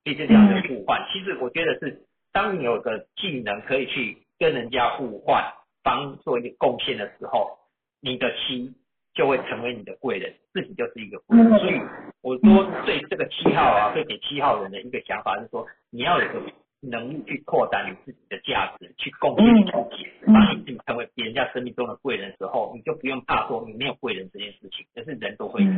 [0.03, 7.57] 所以这样的互换，其实我觉得是当你有个技能可以去跟人家互换，帮做一个贡献的时候，
[7.99, 8.75] 你的心。
[9.13, 11.49] 就会成为你的贵人，自己就是一个贵人。
[11.59, 11.81] 所以
[12.21, 16.41] 我说对这个七号啊，会给七号人的一个想法是说，你要有个
[16.81, 25.71] 能力去扩展你自己的价值，去贡献自己，当你自己成为别人家生命中的贵人的时候，你就不用怕说你没有贵人这件事情，但是人都会有。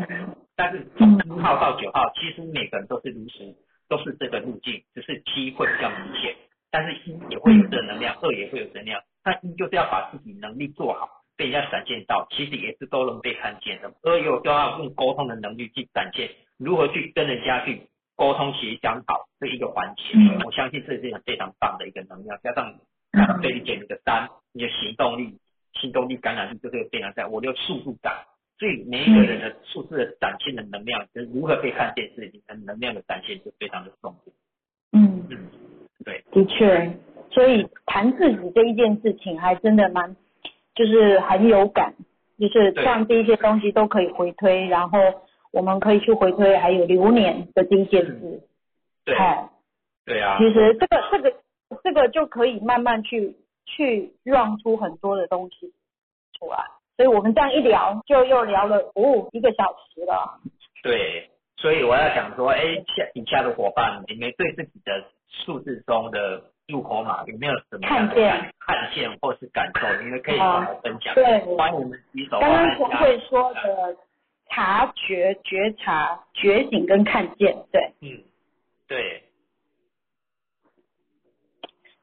[0.56, 3.56] 但是从一号到九号，其实每个人都是如此，
[3.90, 6.34] 都是这个路径，只是七会比较明显，
[6.72, 11.15] 但是一也会有正能量，二也会有能量，但一就是要把自己能力做好。
[11.38, 13.92] 被人家展现到，其实也是都能被看见的。
[14.04, 17.82] 而有都要用沟通的能力去展现，如何去跟人家去
[18.16, 20.04] 沟通协商好这一个环节。
[20.46, 22.80] 我相信这是一个非常棒的一个能量，加上
[23.42, 25.38] 对你给你的三，你的行动力、
[25.74, 27.26] 行动力、感染力，这个非常在。
[27.26, 28.14] 我的速度感，
[28.58, 34.34] 所以每一个人的数字的展现的能量，就是如何被看见，是你的能量的展现就非常的重要。
[34.94, 35.50] 嗯嗯，
[36.06, 36.98] 对，的确，
[37.32, 40.16] 所以谈自己这一件事情，还真的蛮。
[40.76, 41.96] 就是很有感，
[42.38, 45.00] 就是像这些东西都可以回推，然后
[45.52, 48.44] 我们可以去回推，还有流年的这一件事，
[49.06, 49.16] 对，
[50.06, 51.34] 对啊，其实这个这个
[51.82, 55.74] 这个就可以慢慢去去让出很多的东西
[56.38, 56.58] 出来，
[56.98, 60.42] 所以我们这样一聊，就又聊了哦一个小时了。
[60.84, 62.62] 对，所以我要想说，哎，
[62.98, 66.44] 下底下的伙伴，你们对自己的数字中的。
[66.68, 70.02] 入口码有没有什么看见看见或是感受？
[70.02, 71.14] 你们可以跟我分享。
[71.14, 72.40] 对，欢迎我们举手。
[72.40, 73.96] 刚刚陈慧说的
[74.50, 77.94] 察觉、觉察、觉醒跟看见，对。
[78.02, 78.24] 嗯，
[78.88, 79.24] 对。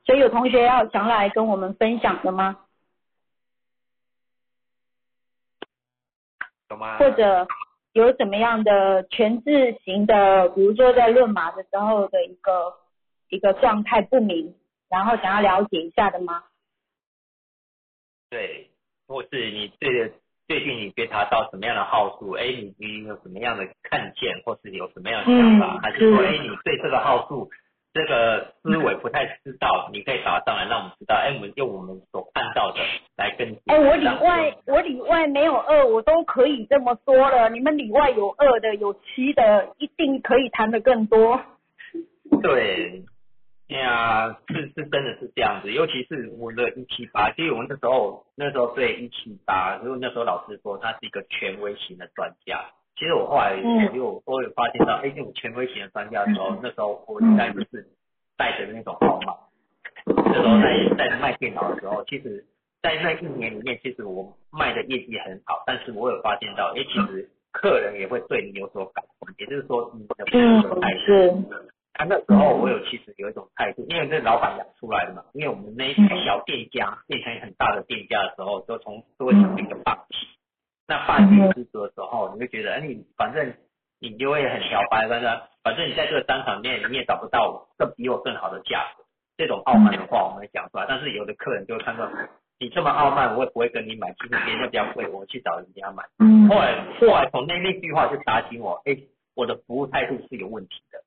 [0.05, 2.57] 所以有同学要想来跟我们分享的吗？
[6.71, 6.99] 有吗？
[6.99, 7.49] 或者
[7.95, 12.81] 有怎么样的全字型的，比如说在论马的时候的一个。
[13.33, 14.55] 一个状态不明，
[14.91, 16.45] 然后想要了解一下的吗？
[18.29, 18.69] 对，
[19.09, 20.13] 或是你对
[20.47, 22.33] 最近你觉察到什么样的号数？
[22.33, 25.79] 哎，你你有什么样的看见，或是有什么样的想法？
[25.81, 27.49] 还是说，哎，你对这个号数
[27.95, 29.89] 这个思维不太知道？
[29.93, 31.15] 你可以打上来，让我们知道。
[31.15, 32.81] 哎，我们用我们所看到的
[33.17, 33.57] 来跟。
[33.67, 37.49] 哎，我里外我里外没有二，我都可以这么说了。
[37.49, 41.41] 你们里外有二的，有七的，一定可以谈的更多。
[42.43, 43.05] 对。
[43.73, 52.63] 对啊，是是真的是这样子，尤其是我的一七八，其实我们那时候那时候对一七八，因为那时候老师说他是一个权威型的专家，
[52.97, 57.89] 其实我后来我又我有发现到，哎，这种权威型的专家的时候，那时候我应该就是
[58.37, 59.35] 带着那种号码，
[60.05, 62.45] 那时候在在卖电脑的时候，其实，
[62.83, 70.37] 在那一年里面，其实我卖的业绩很好，但是我有发现到，哎，其实客人也会对你有所感动，也就是说你的服
[70.69, 71.45] 务态度。
[71.95, 75.23] 他那时候我有其实有一种态度，因为是老板养出来的嘛。
[75.35, 75.93] 因为我们那
[76.25, 80.27] 小店家变成很大的店家的时候，都从都会成为一个霸气。
[80.89, 83.55] 那霸气之足的时候，你会觉得，哎，你反正
[84.01, 89.05] 你就会很小白，反正反正你在这个商场面你也找不到我更比我更好的价格。
[89.37, 92.11] 这种傲慢的话我们会讲出来，但是有的客人就会看到
[92.59, 94.13] 你这么傲慢，我也不会跟你买。
[94.13, 96.05] 其实别人比较贵，我去找人家买。
[96.49, 98.97] 后来后来从那那句话就打醒我，哎，
[99.35, 100.99] 我的服务态度是有问题的。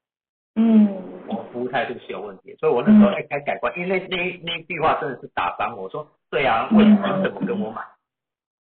[0.58, 0.88] 嗯，
[1.28, 7.82] 我服务态度是有问题，所以我那时候才改观，因为那那那句话真的是打翻我说，对啊，为什么怎么跟我买？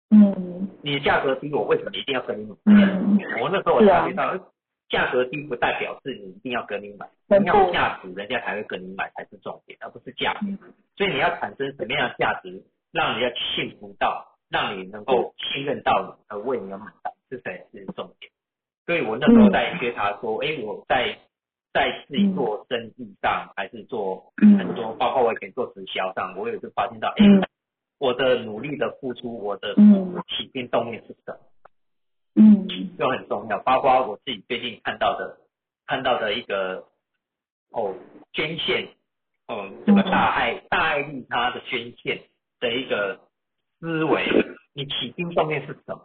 [0.09, 2.55] 嗯，你价格低，我为什么一定要跟你买？
[2.65, 4.36] 嗯，我那时候我察觉到，
[4.89, 7.07] 价格低不代表是你一定要跟你买，
[7.39, 10.39] 你要价值，人家才会跟你买才是重点，而不是价格。
[10.97, 18.31] 所以你要产生什么样的价值，让人家信服到，让你能够信任到你，而为你而买单，这才是重点。
[18.88, 21.15] 所以我那时候在觉察说，哎，我在。
[21.76, 27.26] 在自己做生意上，还是做很多，包括我以前做直销上，我也是发现到，哎，
[27.97, 29.76] 我的努力的付出，我的
[30.26, 31.38] 起心动念是什么？
[32.36, 32.65] 嗯，
[32.97, 33.61] 就很重要。
[33.63, 35.38] 包括我自己最近看到的，
[35.86, 36.86] 看到的一个
[37.71, 37.93] 哦，
[38.32, 38.88] 捐献，
[39.49, 42.21] 哦，这个大爱大爱利他的捐献
[42.61, 43.19] 的一个
[43.82, 44.23] 思维，
[44.73, 46.01] 你起心动念是什么？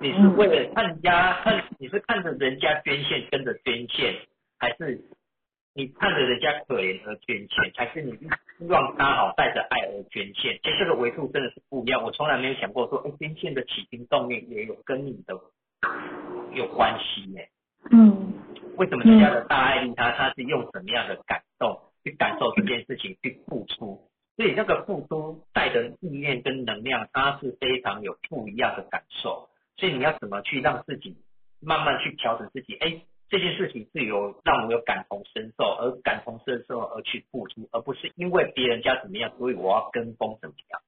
[0.00, 4.16] 你是为了看人家看，你是看着人家捐献，跟着捐献。
[4.60, 5.02] 还是
[5.74, 10.60] 你看着人家可怜而捐献，还是你希望他好带着爱而捐献？
[10.62, 12.02] 其实这个维度真的是不一样。
[12.02, 15.34] 我从来没有想过说，哎，捐献的起心动念也有跟你的
[16.52, 17.40] 有关系呢。
[17.90, 18.34] 嗯，
[18.76, 29.48] 为什么人家的大爱力他他是用什么样的感动去感受这件事情去付出，所以那个付出带的意念跟能量，它是非常有不一样的感受。
[29.76, 31.16] 所以你要怎么去让自己
[31.60, 32.74] 慢慢去调整自己？
[32.76, 33.00] 哎，
[33.30, 40.80] 这件事情是有让我有感同身受，而感同身受而去付出，而不是因为别人家怎么样，所以我要跟风怎么样。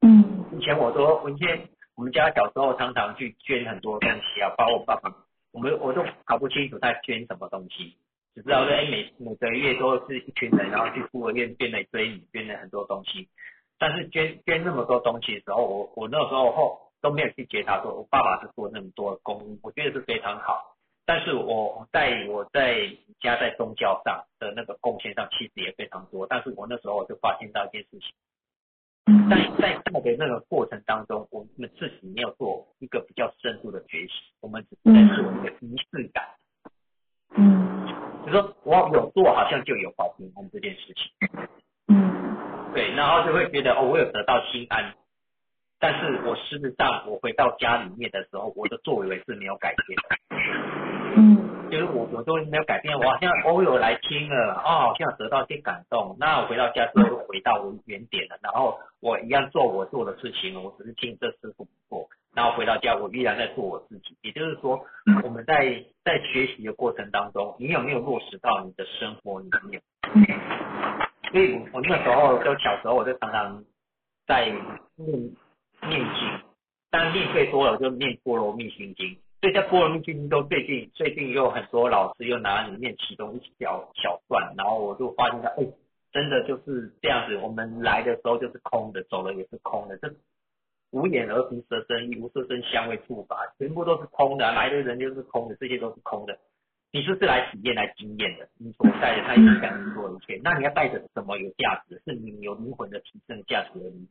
[0.00, 5.14] 嗯，以前我说，我以前我们家小时候常常去捐很多东西啊，包括我爸爸，
[5.52, 7.98] 我们我都搞不清楚他捐什么东西，
[8.34, 13.28] 只知道说，哎，每每个月都是一群人，然后去孤儿院捐了一堆米，捐了很多东西。
[13.78, 20.77] 但是捐捐那么多东西的时候，我我那时候后都没有去觉察说，我爸爸是做那么多公益，我觉得是非常好。
[21.08, 22.86] 但是我在我在
[23.18, 26.26] 家在宗教上的那个贡献上，其实也非常多。
[26.26, 28.12] 但是我那时候就发现到一件事情。
[29.30, 36.28] 在在这的那个过程当中，我们自己没有做一个比较深度的学习，我们只是在做一个仪式感。
[37.34, 37.86] 嗯，
[38.26, 41.10] 就说我有做，好像就有保平安这件事情。
[41.86, 44.92] 嗯，对，然后就会觉得哦，我有得到心安。
[45.80, 50.97] 但是我事实上，我回到家里面的时候，我的作为是没有改变的。
[51.18, 51.48] 嗯。
[51.70, 56.16] 就是我我都没有改变，我好像偶尔来听了，哦，好像得到一些感动。
[56.18, 62.08] 那我回到家之后又回到我原点了，然后我一样做我做的事情，我只是听这师傅做。
[62.34, 64.16] 然后回到家，我依然在做我自己。
[64.22, 64.80] 也就是说，
[65.22, 69.82] 我们在在学习的过程当中，你有没有落实到你的生活里面？
[71.30, 73.62] 所以我我那时候就小时候我就常常
[74.26, 74.46] 在
[74.96, 75.36] 念
[75.82, 76.40] 念经，
[76.90, 79.06] 但念最多了就念《波罗蜜心经》。
[79.40, 85.64] 所以在波罗蜜经都最近最近有很多老师又拿里面其中一小小段，然后我就发现到，哎，
[86.12, 87.36] 真的就是这样子。
[87.36, 89.96] 我们来的时候就是空的，走了也是空的。
[89.98, 90.12] 这
[90.90, 94.50] 无眼而鼻舌身意，无色声香味触法，全部都是空的。
[94.52, 96.36] 来的人就是空的，这些都是空的。
[96.90, 98.48] 你就是来体验、来经验的。
[98.58, 100.40] 你所带的它影响你做一切。
[100.42, 102.02] 那你要带着什么有价值？
[102.04, 104.08] 是你有灵魂的提升价值而已。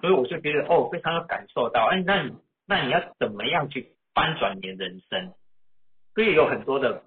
[0.00, 2.32] 所以我就觉得，哦，非常有感受到，哎，那你
[2.66, 3.93] 那你要怎么样去？
[4.14, 5.34] 翻转你的人生，
[6.14, 7.02] 所以有很多的、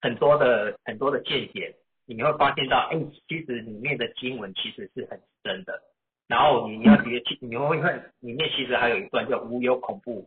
[0.00, 1.74] 很多的、很多的见解，
[2.06, 2.98] 你会发现到，哎，
[3.28, 5.82] 其实里面的经文其实是很深的。
[6.28, 10.26] 然后你要觉得，你会看里面其实还有一段叫“无有恐怖”，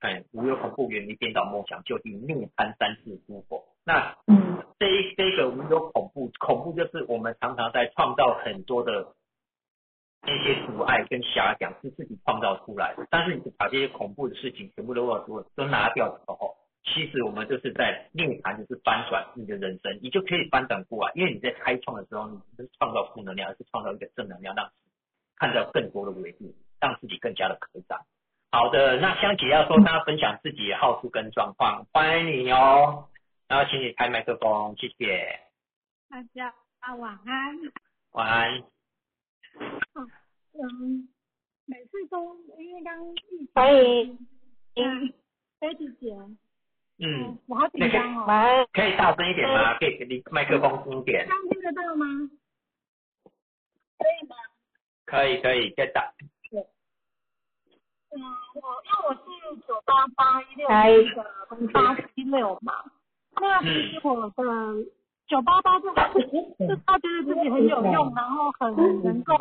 [0.00, 3.64] 哎，“无有恐怖，远离颠倒梦想，就地涅槃三世诸佛”。
[3.84, 4.16] 那
[4.78, 9.15] 这一这个“无有恐怖”，恐怖就是我们常常在创造很多的。
[10.26, 21.12] 那些阻碍跟遐想是自己创造出来的，但是你把这些恐怖的事情全部都都都拿掉的时候，其实我们就是在涅槃，就是翻转你的人生，你就可以翻转过来。
[21.14, 24.68] 因为你在开创的时候，你不是创造负能量，而是创造一个正能量，让
[25.36, 28.00] 看到更多的维度，让自己更加的成长。
[28.50, 33.08] 好的，那香姐要说她分享自己的好处跟状况，欢迎你哦。
[33.48, 35.40] 然后请你开麦克风，谢谢。
[36.10, 36.52] 大家
[36.96, 37.56] 晚安。
[38.12, 38.75] 晚安。
[39.58, 41.08] 嗯，
[41.66, 44.18] 每次都因为刚疫情，欢迎，
[44.74, 45.12] 嗯，
[45.58, 46.14] 菲子姐，
[46.98, 49.78] 嗯，我好紧张哦，可以大声一点吗？
[49.78, 51.26] 可以离麦克风近一点。
[51.28, 52.06] 刚听得到吗？
[53.98, 54.36] 可以吗？
[55.04, 56.12] 可以可以，再打。
[56.50, 56.60] 对，
[58.10, 58.20] 嗯，
[58.54, 60.72] 我因为我是九八八一六的
[61.72, 62.84] 八七六嘛，
[63.40, 64.42] 那其实我的。
[65.28, 69.34] 九八八就就他觉得自己很有用，然后很能够，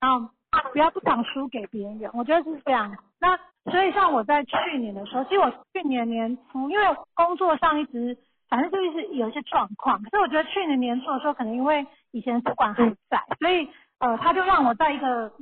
[0.00, 0.28] 然后
[0.72, 2.96] 不要不想输给别人，我觉得是这样。
[3.20, 3.36] 那
[3.70, 8.18] 所以像我在去年的时候，其实我去年年初因为工作上一直
[8.48, 13.68] 反正就是有一些状况，可是我觉得去年年初的时候，可能因为以前主管还在，所以
[14.00, 15.32] 呃他就让我在一个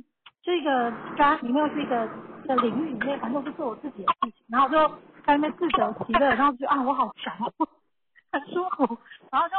[0.43, 2.07] 这个专里面是一个
[2.45, 7.35] 的领域里面，反正是做我自己的事情，然后我就在那边自得其乐，然后就啊我好强。
[8.33, 8.97] 很舒服，
[9.31, 9.55] 然后就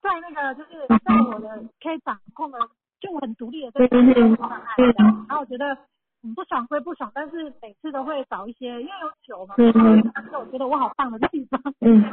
[0.00, 2.58] 在那个就是在我的可以掌控的，
[3.00, 4.56] 就很独立的这个状态
[4.96, 5.76] 然后我觉得
[6.22, 12.04] 嗯不爽归不爽，但是每次都会找一些，因为有酒嘛，但是我觉得我好棒的地方，嗯，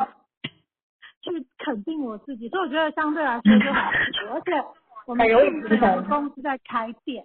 [1.21, 3.83] 去肯定我自己，所以我觉得相对来说就很
[4.13, 4.51] 舒服，而且
[5.05, 7.23] 我们公司在开店，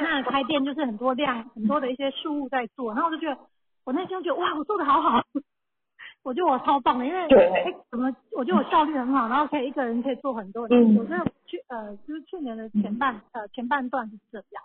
[0.00, 3.38] 那开店就是很多量很多的一些事物在做，然后我就觉得
[3.84, 5.20] 我内心觉得哇我做的好好。
[6.26, 8.12] 我觉得我超棒的，因为哎，怎么？
[8.32, 10.66] 我觉得我效率很好， 然后可以一个人可以做很多。
[10.70, 10.96] 嗯。
[10.96, 14.62] 我觉得去呃，就是去年的前半呃前半段是这样。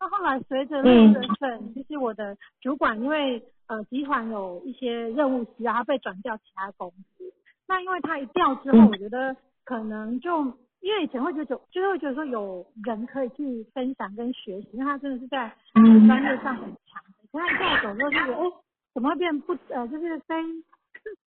[0.00, 7.32] 那后来随着那个身份，其实我的主管因为呃集团有一些任务需要，他被转调其他公司。
[7.68, 10.44] 那因为他一调之后，我觉得可能就
[10.80, 17.00] 因为以前会觉得就就会觉得说有人可以去分享跟学习，因为他真的是在专业上很强。
[17.30, 18.52] 可他一调走之后就觉得哎，
[18.92, 20.34] 怎么会变不呃就是非。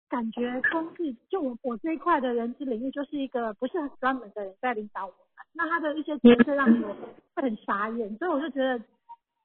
[0.10, 5.14] 感觉公司就我我这一块的人资领域就是一个不是很专门的人在领导我，
[5.54, 6.96] 那他的一些决策让我
[7.36, 8.82] 会很傻眼，所以我就觉得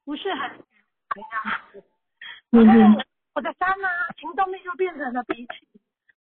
[0.04, 0.50] 不是很
[1.14, 1.28] 这样
[1.70, 1.82] 子。
[2.50, 3.02] 然后
[3.34, 5.48] 我的三呢，行动力就变成了脾气，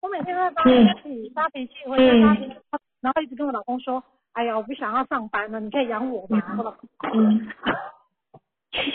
[0.00, 0.70] 我每天都在发脾
[1.02, 2.56] 气，发脾气，我就发脾气，
[3.00, 6.42] 然后一直跟我老公说，哎呀，我不想要上班了，你可以养我吗？
[6.58, 7.48] 我老公，嗯。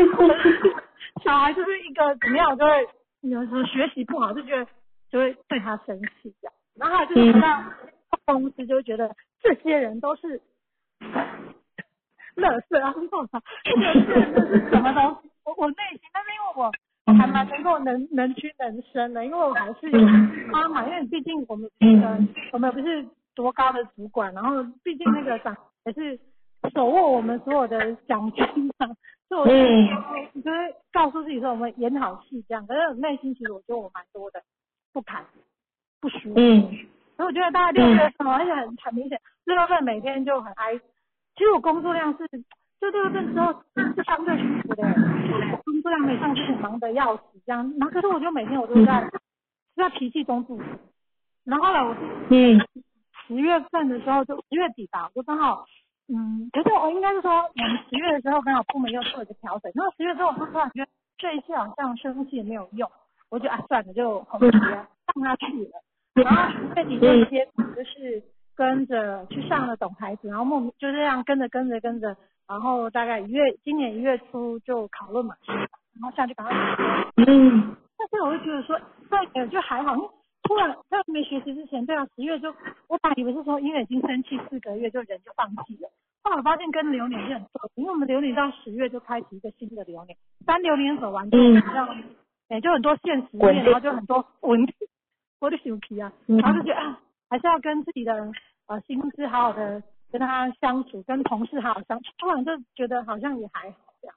[1.24, 2.88] 小孩就是一个怎么样，就会
[3.22, 4.66] 有时候学习不好，就觉得
[5.10, 6.52] 就会对他生气这样。
[6.76, 7.62] 然后就是回到
[8.24, 10.40] 公司，就觉得这些人都是
[12.36, 13.00] 乐色啊，这
[13.72, 15.30] 些人这是什么东西？
[15.44, 16.72] 我我内心，但是因为我
[17.18, 20.00] 还蛮能够能能屈能伸的，因为我还是有
[20.50, 22.18] 妈妈，因为毕竟我们那个
[22.52, 26.18] 我们不是多高的主管，然后毕竟那个长也是
[26.72, 28.88] 手握我们所有的奖金嘛。
[29.28, 32.66] 所以我就会告诉自己说，我们演好戏这样。
[32.66, 34.42] 可是内心其实我觉得我蛮多的
[34.92, 35.24] 不堪、
[35.98, 36.34] 不舒服。
[36.36, 36.60] 嗯。
[37.16, 40.76] 所以我觉得大概六月份，而且很很明显，六月份每天就很哀。
[40.76, 42.28] 其实我工作量是，
[42.78, 44.82] 就六月份之后是相对舒服的，
[45.64, 47.72] 工作量没上之前忙得要死这样。
[47.78, 49.10] 然后可是我就每天我都在
[49.76, 50.66] 在脾气中度过。
[51.44, 51.96] 然后来我
[52.28, 52.60] 嗯
[53.26, 55.64] 十月份的时候就十月底吧，就刚好。
[56.12, 62.90] 嗯，可是我应该是说，我们十月的时候刚好部门又做了一个调整，然后十月之后我突然觉得这一次好像生气也没有用，
[63.30, 64.86] 我就啊算了，就红旗让
[65.22, 65.80] 他去了。
[66.14, 67.46] 然后十月底就接
[67.76, 68.20] 就是
[68.56, 72.16] 跟着去上了懂孩子，然后莫名就这样跟着跟着跟着，
[72.48, 76.56] 然后大概一月今年一月初就考论嘛，然后下去赶快。
[77.16, 77.76] 嗯。
[77.96, 78.80] 但是我就觉得说，
[79.32, 79.94] 对，就还好。
[80.42, 82.48] 突然在没学习之前，对啊，十月就
[82.88, 85.88] 我本来以为是说因为已经生气四个月就人就放弃了，
[86.22, 90.16] 后来我发现跟流年是很对，因为我们流年到十月就开启一个新的流年，
[90.46, 92.02] 三流年走完之后，让
[92.48, 94.74] 哎就很多现实面，然后就很多问题，
[95.40, 98.32] 我的手皮啊，然后就觉得啊还是要跟自己的
[98.66, 104.16] 呃心思好好的跟他相处，跟同事好好相处，突然就觉得好像也还好这样。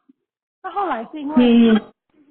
[0.64, 1.74] 那后来是因为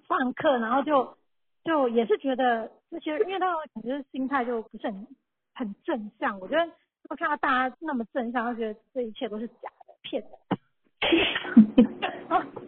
[0.09, 1.17] 上课，然后就。
[1.65, 5.07] 就也是觉得这些，因为他们感觉心态就不是很
[5.55, 6.39] 很正向。
[6.39, 6.71] 我觉得
[7.09, 10.29] 我看到大家那么正向，他觉得这一切都是假的、骗的。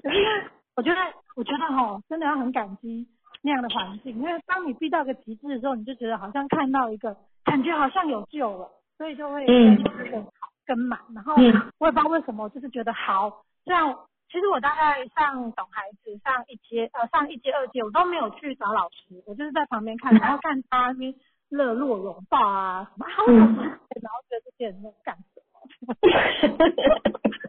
[0.02, 0.44] 可是因为
[0.76, 1.00] 我觉得，
[1.36, 3.06] 我觉得哈，真的要很感激
[3.42, 7.14] 那样的环境，因为当你逼到个极致的时候，你就觉得好像看到一个，
[7.44, 8.66] 感觉好像有救了，
[8.96, 10.26] 所以就会跟跟
[10.64, 10.98] 跟满。
[11.14, 11.34] 然后
[11.78, 13.94] 我也不知道为什么，就是觉得好，这样。
[14.34, 21.14] 其实我大概上小孩子上一阶呃上一阶二阶我都没有去找老师，我就是在旁边看，然后看他那边
[21.50, 25.40] 热络拥抱啊什么，然后觉得这些人在干什
[25.86, 25.94] 么？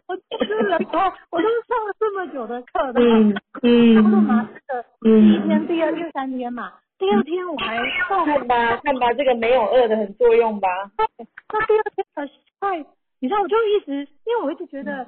[0.06, 10.68] 我就是哦，我都上了这么久的课的，嗯嗯，上了马斯的第一天、第二天、三天嘛，第二天我还看吧看吧，这个没有二的很作用吧？
[11.18, 12.30] 那第二天的
[12.60, 12.78] 快，
[13.18, 15.04] 你知道我就一直，因为我一直觉得。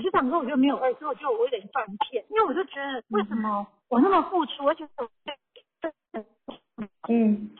[0.00, 5.06] 我就想说，我就没有二，所以我就我有点断片，因为我就觉得为什么我那么付出，而且我
[7.10, 7.50] 嗯，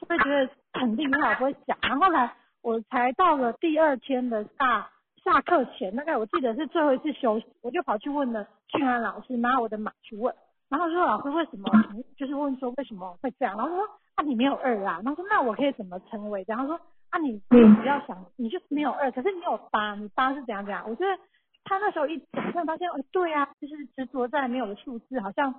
[0.00, 1.78] 就会觉得很厉害，不会讲。
[1.82, 4.90] 然后来我才到了第二天的下
[5.22, 10.34] 下课前，大概我记得是最后一次休息，我就跑去问了俊安老师，拿我的码去问，
[10.68, 11.70] 然后说老师为什么，
[12.16, 13.86] 就是问说为什么会这样，然后说。
[14.16, 14.98] 啊，你没有二啊？
[15.04, 16.42] 然后说那我可以怎么成为？
[16.48, 16.80] 然后说
[17.10, 20.82] 啊，你不要想，你就是没有二，可是你有八，你八是怎样怎样？
[20.88, 21.22] 我觉得
[21.64, 25.54] 他那时候一讲，突然发现，哦，对啊，就是执着在没有的数字，好像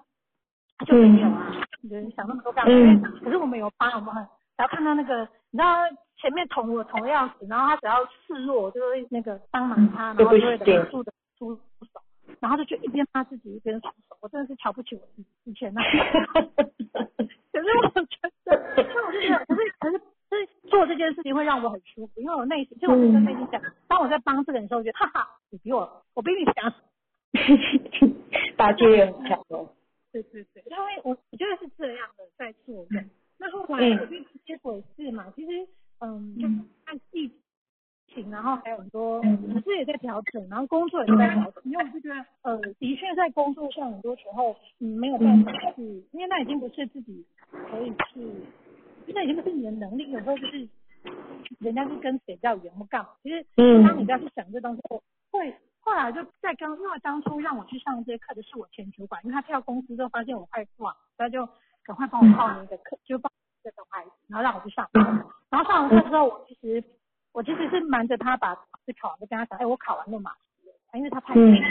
[0.87, 1.53] 就没有啊。
[1.83, 3.11] 人想那么多干嘛？
[3.23, 5.21] 可是我们有八，我们很，然后看到那个，
[5.51, 5.75] 你知道
[6.19, 12.01] 前面捅我捅的要死，然后他只要示弱，我就会那个帮忙他，然后就会忍住的出手，
[12.39, 15.81] 然后他就一边骂自己一边出手，我真的是瞧不起我自己以前那。
[17.51, 19.99] 可是我觉得，那我就觉得，可是可是，
[20.29, 26.73] 就是做这件事情会让我很舒服，因为我内心，就我跟内心讲，当我在帮这个人的时候，我觉得哈哈，你比我，我比你强，
[28.55, 29.69] 大姐也很强哦。
[30.11, 33.03] 对对对，因为我我觉得是这样的在做的。
[33.39, 35.67] 那后来我就结果是嘛，其实
[35.99, 36.47] 嗯，就
[36.85, 37.31] 看疫
[38.21, 45.81] 情，然后还有很多，可是也在调整，然后工作也在调整，因为我就觉得，呃，的确在工作上很多时候，嗯，没有办法去，
[46.11, 47.25] 因为那已经不是自己。
[47.71, 48.21] 可以去，
[49.15, 50.67] 那已经不是你的能力，有时候就是
[51.59, 53.09] 人家是跟谁叫远或干嘛。
[53.23, 54.81] 其实，当你不要去想这东西，
[55.31, 61.47] 会后来就在刚，因为当初让我去上这些课的是我前主管，因为他跳公司之后发现我快挂，他就
[61.85, 63.31] 赶快帮我报那个课，就报
[63.63, 64.85] 这个孩子，然后让我去上。
[65.49, 66.83] 然后上完课之后，我其实
[67.37, 70.31] 我其实是瞒着他把考试考完，就跟他讲，哎，我考完了嘛，
[70.89, 71.61] 哎，因为他太累。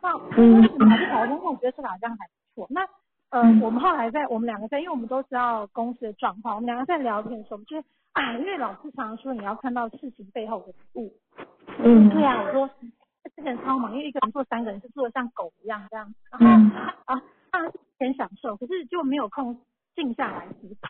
[0.00, 1.44] 那我为什么还是跑通？
[1.44, 2.32] 我觉得这个好像还不
[2.62, 2.66] 错。
[2.70, 2.80] 那
[3.28, 7.76] 呃，我们后来在我们两个在，因为我们都知道公司的状况，我们两个在聊天的时候，我们就
[8.12, 11.12] 啊，因为老师常常说你要看到事情背后的物。
[11.80, 12.08] 嗯。
[12.08, 12.70] 对啊，我说
[13.36, 16.14] 之前超忙，因为一个人做三个人是做的像狗一样这样。
[16.30, 16.46] 然后
[17.04, 19.60] 啊，当然是很享受，可是就没有空
[19.94, 20.88] 静下来思考。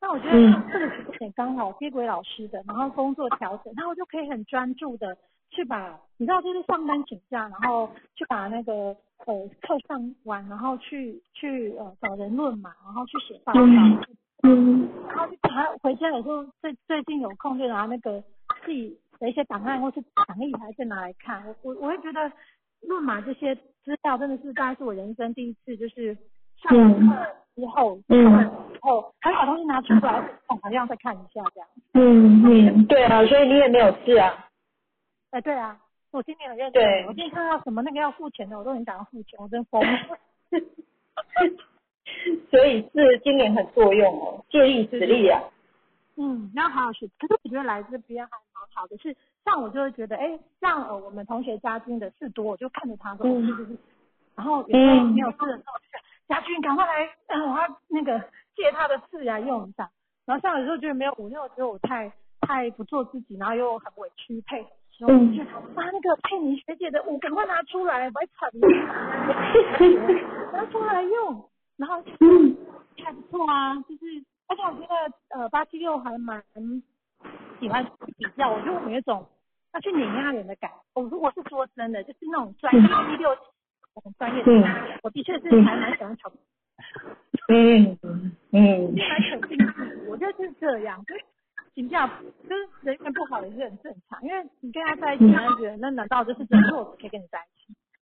[0.00, 5.16] 那我觉得这个时间点刚好接轨老师的，然后工作调整，那我就可以很专注的
[5.50, 8.96] 去把，你知道就是上班请假，然后去把那个
[9.26, 13.60] 呃课上完，然后去去呃找人论嘛，然后去写报告，
[14.42, 18.22] 嗯，然后就他回家有时候最最近有空就拿那个
[18.64, 22.32] 自己的一些档案或是讲义还是拿来看，我我我会觉得
[22.82, 26.16] 论嘛这些资料真的是大概是我人生第一次就是
[26.56, 26.76] 上
[27.08, 27.26] 课。
[27.54, 28.50] 之后，嗯，然
[28.80, 31.68] 后还把东西拿出来，好像再看一下这样。
[31.94, 34.48] 嗯嗯，对啊，所以你也没有事啊。
[35.30, 35.78] 哎，对啊，
[36.10, 36.82] 我今年很认真。
[37.06, 39.82] 我今天看到什么那个要付钱的，我都很想要付钱，我真疯。
[42.50, 45.40] 所以是今年很作用哦，借力使力啊。
[46.16, 47.06] 嗯，那好好学。
[47.18, 53.78] 可是我觉得来这边还蛮好的，是像我就会觉得，哎，像呃我们同学家境的事多，我就看着他说，嗯，
[54.36, 55.72] 然后有时候没有事的时候。
[56.28, 58.18] 家俊，赶快来，我要那个
[58.56, 59.90] 借他的刺来用一下。
[60.24, 64.64] 然后像有时候觉得没有五六，觉得我太太不做自己，然后又很委屈配，
[64.98, 65.44] 然后就
[65.74, 68.68] 把那个佩妮学姐的舞赶快拿出来，我惨了，
[70.52, 71.48] 拿出来用。
[71.76, 72.56] 然后嗯，
[73.04, 76.42] 还不错啊，就是而且我觉得呃八七六还蛮
[77.58, 79.26] 喜欢比较，我觉得我有一种
[79.74, 80.70] 要去碾压人的感。
[80.94, 83.36] 我如果是说真的，就是那种专业一六。
[84.00, 86.30] 很专业的，我的确是还蛮喜欢炒。
[87.48, 87.98] 嗯
[88.52, 89.58] 嗯，蛮肯定
[90.08, 91.24] 我觉得就是这样，就是
[91.74, 92.06] 评价，
[92.48, 97.74] 就是人缘不好也是很正常，因为你跟他在一起，他觉得那难道就是真的我可以跟你在一起？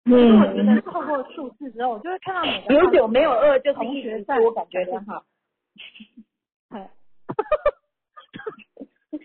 [0.05, 5.24] 嗯，我觉得透过数字之后，我就会看到每个有九没有二，就同学在，我感觉很好。
[6.70, 6.90] 哎，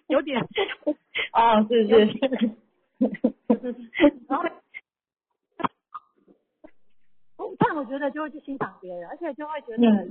[0.07, 0.39] 有点
[1.31, 2.05] 啊，是是。
[4.29, 4.47] 然后。
[7.59, 10.07] 但我觉得就会去欣赏别人，而且就会觉得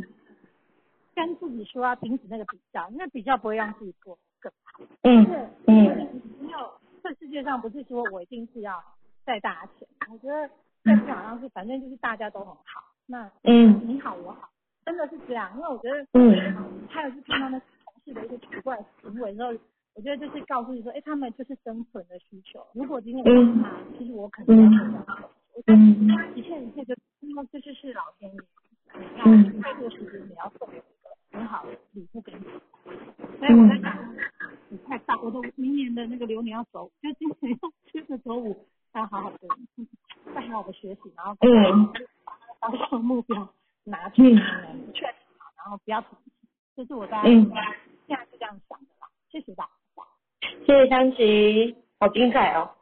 [1.15, 4.85] 跟自己说要停止那个比较，因为比较不会让自己过更好。
[5.03, 5.25] 嗯
[5.67, 6.23] 嗯。
[6.41, 6.73] 没有，
[7.03, 8.83] 这世界上不是说我一定是要
[9.25, 10.49] 再大钱，我觉得
[10.85, 12.63] 这好像是反正就是大家都很好，
[13.07, 14.51] 那嗯你好我好，
[14.85, 15.51] 真的是这样。
[15.57, 19.49] 因为我觉得嗯，还有是看到那同事的一些奇怪行为之后，
[19.95, 22.65] 我觉得就是告诉你说，哎，他们就是生存的需求。
[22.75, 25.07] 如果今天我是他，其实我可能要怎样？
[25.57, 25.77] 我觉得
[26.37, 26.95] 一切一切就。
[27.21, 28.41] 那么这就是老天爷，
[28.95, 29.25] 你要
[29.61, 30.85] 太多时间，你要送一个
[31.33, 32.45] 很好的礼物给你。
[33.39, 34.15] 所以我在想，
[34.69, 39.49] 你太大，我都明年的那个流年要走，就今年要接着走五，要好好的，
[40.35, 41.93] 再好好的学习，然后嗯，
[42.61, 43.49] 把那个目标
[43.85, 46.11] 拿去确实好，然后不要停。
[46.77, 49.09] 这是我在现在是这样想的啦。
[49.31, 49.65] 谢谢大
[49.97, 50.03] 家，
[50.65, 52.76] 谢谢江琪，好精彩哦。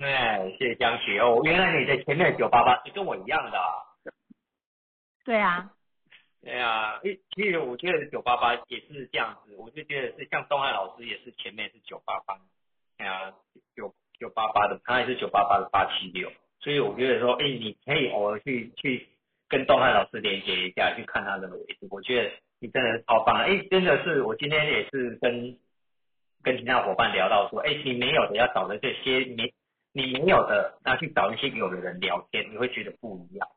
[0.00, 3.58] 对，谢谢江琪哦，原来你在前面九八八是跟我一样的。
[5.26, 5.70] 对啊，
[6.40, 12.40] 对啊，诶，其实我觉得九八八也是这样子，我就觉得是像东汉老师也是前面是九八八，
[12.96, 13.30] 哎呀，
[13.76, 19.06] 九九八八的，他也是九八八的八七六，所以我觉得说，哎，你可以偶尔去去
[19.50, 25.58] 跟东汉老师连接一下，去看他的位置，我觉得你真的超棒，哎，真的是我今天也是跟
[26.42, 29.52] 跟其他伙伴聊到说，哎，你没有的要找的这些没
[29.92, 33.48] 你没有的，那去找一些有的人聊天，你会觉得不一样。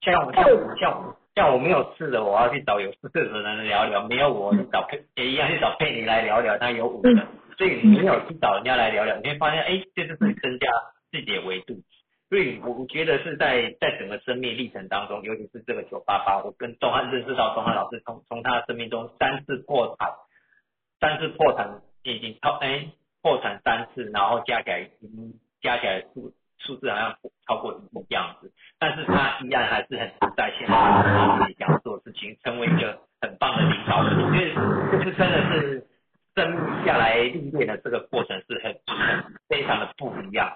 [0.00, 7.10] 像我像我像我像我没有事的，我要去找有事的人聊聊；没有我去找佩也一样去找佩妮来聊聊，他有五个，
[7.58, 10.68] 所以你没有去找人家来聊聊，你会发现，哎，这就是增加
[11.10, 11.74] 自己的维度。
[12.30, 20.08] 所以我觉得是在在整个生命历程当中，尤其是这个九八八，我跟东汉认识到东汉老师，从从他生命中三次破产，
[21.00, 22.86] 三次破产已经超哎
[23.20, 27.16] 破产三次，然后加起来已经加起来数数字好像
[27.46, 28.52] 超过一样子。
[28.78, 34.18] 但是他依然还是很在现在想做事情，成为一个很棒的领导人。
[34.18, 34.54] 因为
[34.92, 35.86] 这是真的是
[36.34, 40.50] 生命下来历练的这个过程是很很非常的不一样。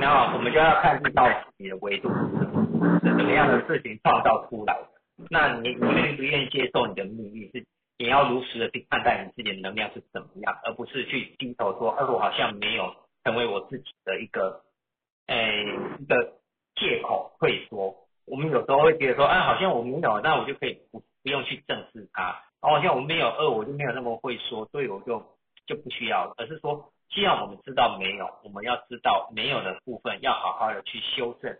[0.00, 4.88] 然后我们就要看到自己的维度是什么样的事情创造出来的。
[5.30, 7.50] 那你你愿不愿意接受你的命运？
[7.50, 7.66] 是
[7.98, 12.94] 你要如实的去看待你自己的能量是怎么样，而不是去低头说，哎，我好像没有
[13.28, 14.62] 成为我自己的一个，
[15.26, 15.64] 诶
[16.00, 16.32] 一个。
[16.80, 17.92] 借口退缩，
[18.24, 22.40] 我们有时候会觉得说，哎，好像我没有，那我就可以不不用去正视它。
[22.60, 25.20] 好像我没有二，我就没有那么会说，所以我就
[25.66, 26.32] 就不需要。
[26.36, 31.58] 而是说，既然我们知道没有，我们要知道没有的部分要好好的去修正，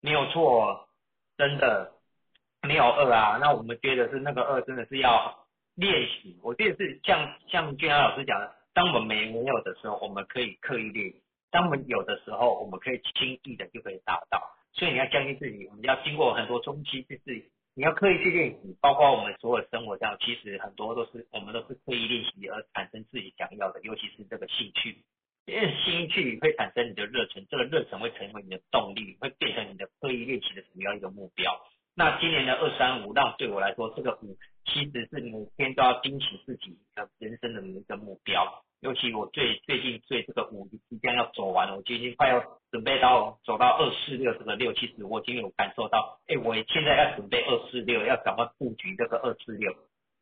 [0.00, 0.88] 没有错，
[1.36, 1.92] 真的
[2.62, 3.36] 没有恶啊。
[3.38, 6.40] 那我们觉得是那个恶，真的是要练习。
[6.42, 11.16] 我觉得是像像俊安老师讲的，当我们没没有的时候，我们可以刻意练习；
[11.50, 14.40] 当我们有的时候，我们可以轻易的就可以达到。
[14.72, 17.50] 所以你要相信自己，我们要经过很多中期就是。
[17.74, 25.02] 你要刻意去练习，包括我们所有生活上，其实很多都是我们都是刻意练习而产生自己想要的，尤其是这个兴趣，
[25.46, 31.52] 因为兴趣会产生你的热忱，这个热忱会成为你的动力，会变成你的刻意练习的主要一个目标。
[31.96, 38.64] 那今年的二三五，浪对我来说，这个五其实是每天都要盯起自己的人生的一个目标。
[38.80, 42.40] 尤其我最最近最这个五即将要走完了，我已经快要
[42.70, 49.74] 准备到走到二四六这个六，其实我已经有感受到，哎，我现在要准备二四六，要怎么布局这个二四六。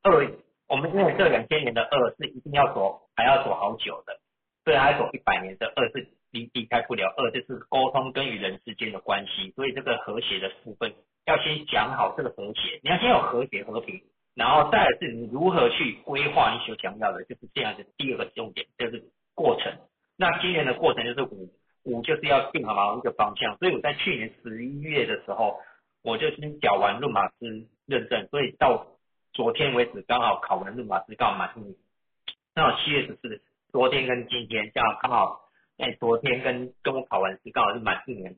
[0.03, 0.27] 二，
[0.69, 4.19] 我们因为这两千年的二是一定要走，还要走好久的，
[4.65, 7.13] 所以还要走一百年的二是离离开不了。
[7.15, 10.95] 二就是沟通跟与人之间的关系，所以这个和谐的部分
[11.27, 14.03] 要先讲好这个和谐，你要先有和谐和平。
[14.37, 19.03] 然后再是你如何去规划你所想要的，就是这样的第二个重点，就是
[19.35, 19.73] 过程。
[20.19, 21.49] 那今年的过程就是五
[21.85, 23.57] 五就是要定好一个方向。
[23.57, 25.59] 所以我在去年十一月的时候，
[26.03, 28.87] 我就先缴完论马师认证，所以到
[29.33, 31.75] 昨天为止刚好考完论马师刚好满一年。
[32.55, 33.41] 刚好七月十四，
[33.73, 35.49] 昨天跟今天这样刚好，
[35.79, 38.37] 哎，昨天跟跟我考完试刚好是满一年。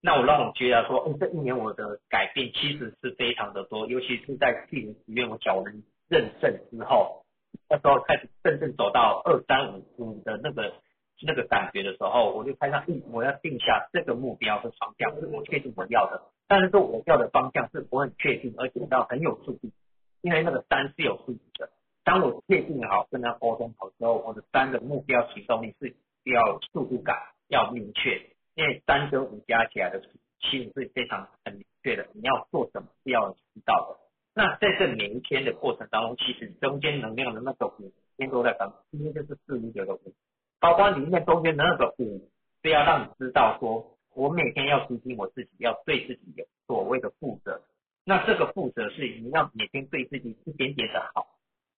[0.00, 7.24] 那我让我觉得说，嗯，这一年我的改变其实是非常的多，尤其是在去年十月我缴完认证之后，
[7.68, 10.74] 那时候开始真正走到二三五五的那个
[11.22, 16.22] 那个感觉的时候，我就开始定我要定下这个目标和方向，是我确定我要的。
[16.46, 19.72] 但是说我要的方向是我很确定，而且要很有数据，
[20.20, 21.70] 因为那个三是有数据的。
[22.04, 27.16] 当我确定好跟他沟通好之后，我的三的目标行动力是要有速度感，
[27.48, 28.35] 要明确。
[28.56, 30.02] 因为三跟五加起来的
[30.40, 34.00] 其实是非常很明确的，你要做什么是要知道的。
[34.34, 40.14] 那在这每一天的过程当中，其实中间能量的那个五天都在等，今天就是四五九的五，
[40.58, 42.30] 包括里面中间的那个五
[42.62, 47.62] 是要让你知道说，我每天要提醒我自己，要对自己有所谓的负责。
[48.04, 51.26] 那这个负责是你要每天对自己一点点的好，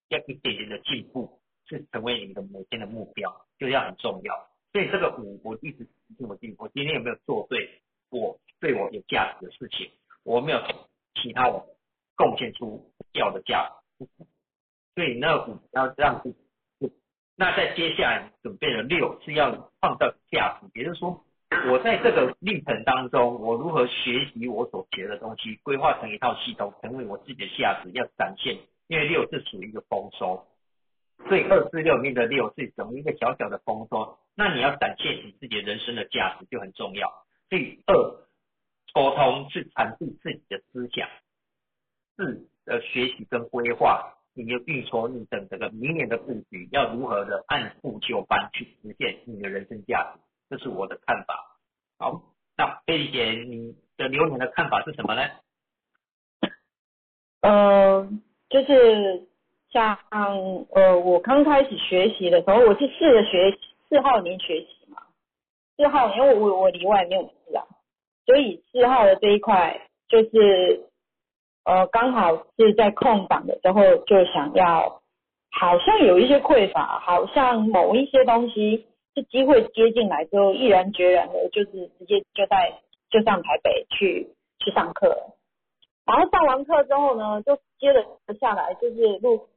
[0.09, 4.49] 要一点点的进步，是成为你的每天的目标，就要很重要。
[4.73, 7.81] 所以这个五，我一直提醒我自己，我今天有没有做对
[8.11, 9.91] 我对我有价值的事情？
[10.25, 10.61] 我没有
[11.15, 11.67] 其他我
[12.17, 14.07] 贡献出要的价值。
[14.95, 16.93] 所以那五要让自己，
[17.37, 21.25] 那在接下来准备的六是要创造价值，也就是说，
[21.71, 28.59] 我在这个历程当中，我如何学习我所学的东西，规划成一套系统，成为我自己的价值要展现。
[28.89, 30.47] 因为六是属于一个丰收，
[31.27, 34.19] 所以二四六里面的六是等于一个小小的丰收。
[34.35, 37.13] 那你要展现你自己人生的价值就很重要。
[37.49, 37.95] 第二，
[38.95, 41.09] 沟通是传递自己的思想。
[42.17, 50.21] 四，呃，学习跟规划，你的运筹你等这个明年的布局要如何的按部就班去实现你的人生价值，
[50.51, 51.59] 这是我的看法。
[51.99, 52.23] 好，
[52.57, 55.23] 那贝丽姐，你的流年的看法是什么呢？
[57.41, 59.28] 嗯，就是
[59.71, 59.97] 像
[60.71, 63.59] 呃，我刚开始学习的时候，我是试着学。
[63.91, 65.01] 四号年学习嘛，
[65.79, 67.65] 四号因为我我里外没有四啊，
[68.27, 69.81] 所以四号的这一块
[70.11, 70.91] 就是
[71.65, 75.01] 呃刚好是在空档的时候就想要，
[75.51, 82.79] 好像有一些匮乏，好像某一些东西是机会接进来之后，毅然决然的就是直接就在
[83.09, 84.29] 就上台北去
[84.59, 85.17] 去上课，
[86.05, 88.05] 然后上完课之后呢，就接着
[88.39, 89.49] 下来就是录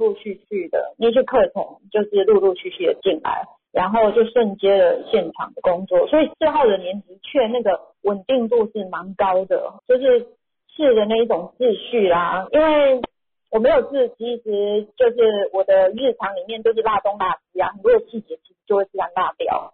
[0.00, 1.62] 陆续续的那些课程
[1.92, 3.46] 就是陆陆续续的进来。
[3.72, 10.26] 然后就瞬接了现场的工作，所以四号的年的确那个稳定度是蛮高的，就是
[10.74, 12.48] 是的那一种秩序啦。
[12.50, 13.00] 因为
[13.48, 19.72] 我没有字，其实就是我的日常里面都是拉东拉西啊，很多的细节其实就会自然落掉。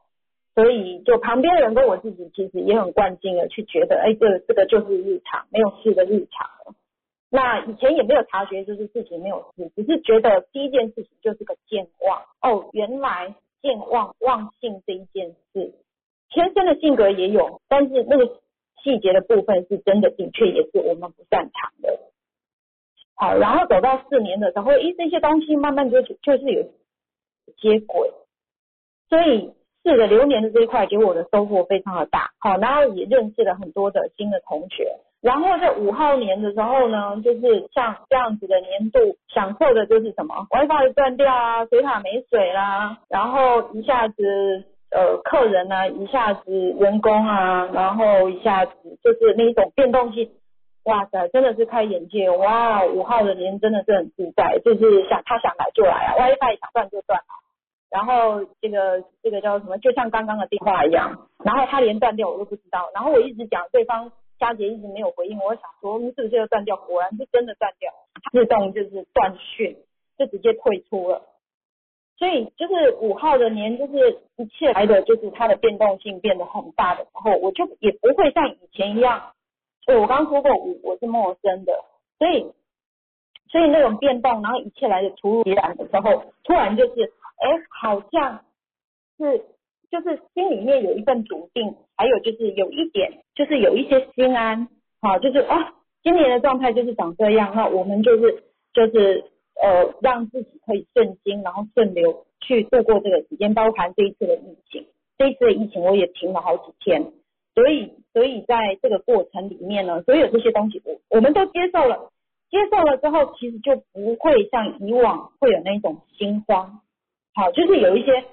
[0.55, 6.51] 所以就旁边人跟我自己其实也很惯性的去觉得，哎，这这个就是日常，没有事的日常。
[7.31, 12.23] 那以前也没有察觉，就是事情没有事，只是觉得第一件事情就是个健忘。
[12.41, 13.35] 哦，原来。
[13.63, 15.75] 健忘忘性这一件事，
[16.29, 18.41] 天生的性格也有，但是那个
[18.81, 21.99] 细节的部分是真的，的确也是我们不擅长的。
[23.17, 26.63] 好，然后走到四年的时候，诶，这些东西慢慢就就是有
[27.57, 28.13] 接轨，
[29.09, 32.31] 所以四个流年的这一块给我的收获非常的大。
[32.39, 48.73] 好，然后也认识了很多的新的同学，然后在五号年的时候呢，就是像这样子的年度，享受的就是什么 WiFi 断掉啊，水塔没水啦，然后一下子呃客人呢，一下子员工啊，然后一下子
[49.03, 50.31] 就是那种变动性，
[50.85, 52.85] 哇塞，真的是开眼界哇！
[52.85, 57.33] 五号的年真的是很自在，就是想他想来就来啊，WiFi 想断就断啊。
[57.91, 59.79] 然后这个这个叫什么？
[59.79, 64.13] 就像刚刚的电话一样，然后他连断掉我都不知道，然后我一直讲对方。
[64.39, 66.77] 佳杰一直没有回应，我想说是不是要断掉？
[66.77, 67.93] 果然是真的断掉，
[68.33, 69.77] 自动就是断讯，
[70.19, 71.23] 就直接退出了。
[72.19, 79.33] 所以就是五号的年，就是一切来的就是它的变动性变得很大的时候，我就也不会像以前一样。
[79.87, 81.85] 我刚刚说过我我是陌生的，
[82.19, 82.53] 所以
[83.51, 88.45] 所以那种变动，然后一切来的突如其来的时候，突然就是哎，好像
[89.19, 89.45] 是。
[89.91, 94.69] 就是心里面有一份笃定，还有就是有一点，就是有一些心安，
[95.01, 98.43] 好，就是啊，今年的状态就是长这样，那我们就是
[98.73, 99.25] 就是
[99.63, 104.87] 呃，让自己可以顺心，然后顺流去度过这个时间，包含这一次的疫情，
[105.19, 107.13] 这一次的疫情我也停了好几天，
[107.55, 112.11] 所以所以在这个过程里面呢，所有这些东西我我们都接受了，
[112.51, 116.81] 接受了之后，其实就不会像以往会有那种心慌，
[117.35, 118.25] 好，就是有一些。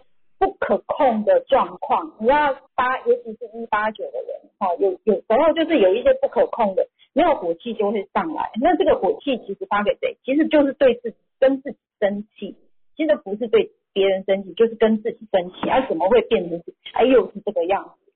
[0.44, 8.52] 不可控的状况，你要八，尤其是一八九的人，哈，有有时候就是有一些不可控的，没有火气就会上来。
[8.60, 10.18] 那这个火气其实发给谁？
[10.26, 12.58] 其实就是对自己跟自己生气，
[12.98, 15.70] 其实不是对别人生气，就是跟自己生气。
[15.70, 16.62] 啊，怎么会变成
[16.92, 18.12] 哎又是这个样子？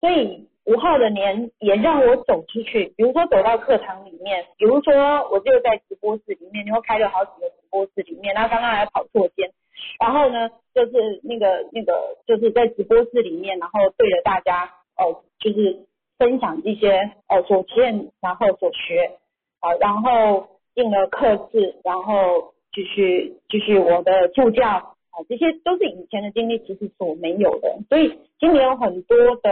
[0.00, 9.50] 所以五号的年也让我走出去，比如说走到课堂里面，比如说我就在直播室里面，然后开了好几个直播室里面，然后刚刚还跑错间。
[9.98, 14.64] 然后呢，就是那个那个，就是在直播室里面，然后对着大家
[14.96, 15.86] 哦，就是
[16.18, 19.18] 分享一些哦所见，然后所学，
[19.60, 29.50] 好，然后进了课室，然后继续继续我的助教，啊，这些都是以前的经历，其实所没有的，所以今年有很多的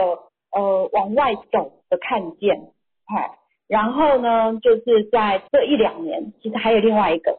[0.52, 2.70] 呃往外走的看见，
[3.06, 3.38] 嗨，
[3.68, 7.38] 然后呢，就是在这一两年，其实还有另外一个，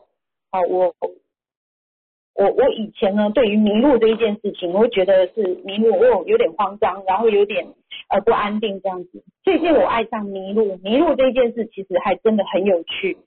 [0.51, 0.95] 好，我。
[2.33, 7.67] 我我以前呢，对于迷路这一件事情，我会觉得是迷路，我有点慌张，然后有点
[8.09, 9.23] 呃不安定这样子。
[9.43, 13.17] 最近我爱上迷路，迷路这一件事其实还真的很有趣，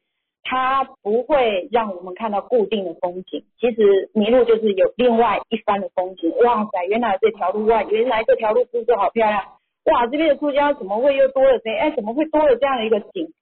[0.43, 6.35] 它不会让我们看到固定的风景，其实迷路就是有另外一番的风景。
[6.39, 9.45] 哇塞，原来这条路哇，原来这条路铺设好漂亮，
[9.85, 11.71] 哇，这边的出家怎么会又多了这？
[11.71, 13.33] 哎，怎么会多了这样的一个景？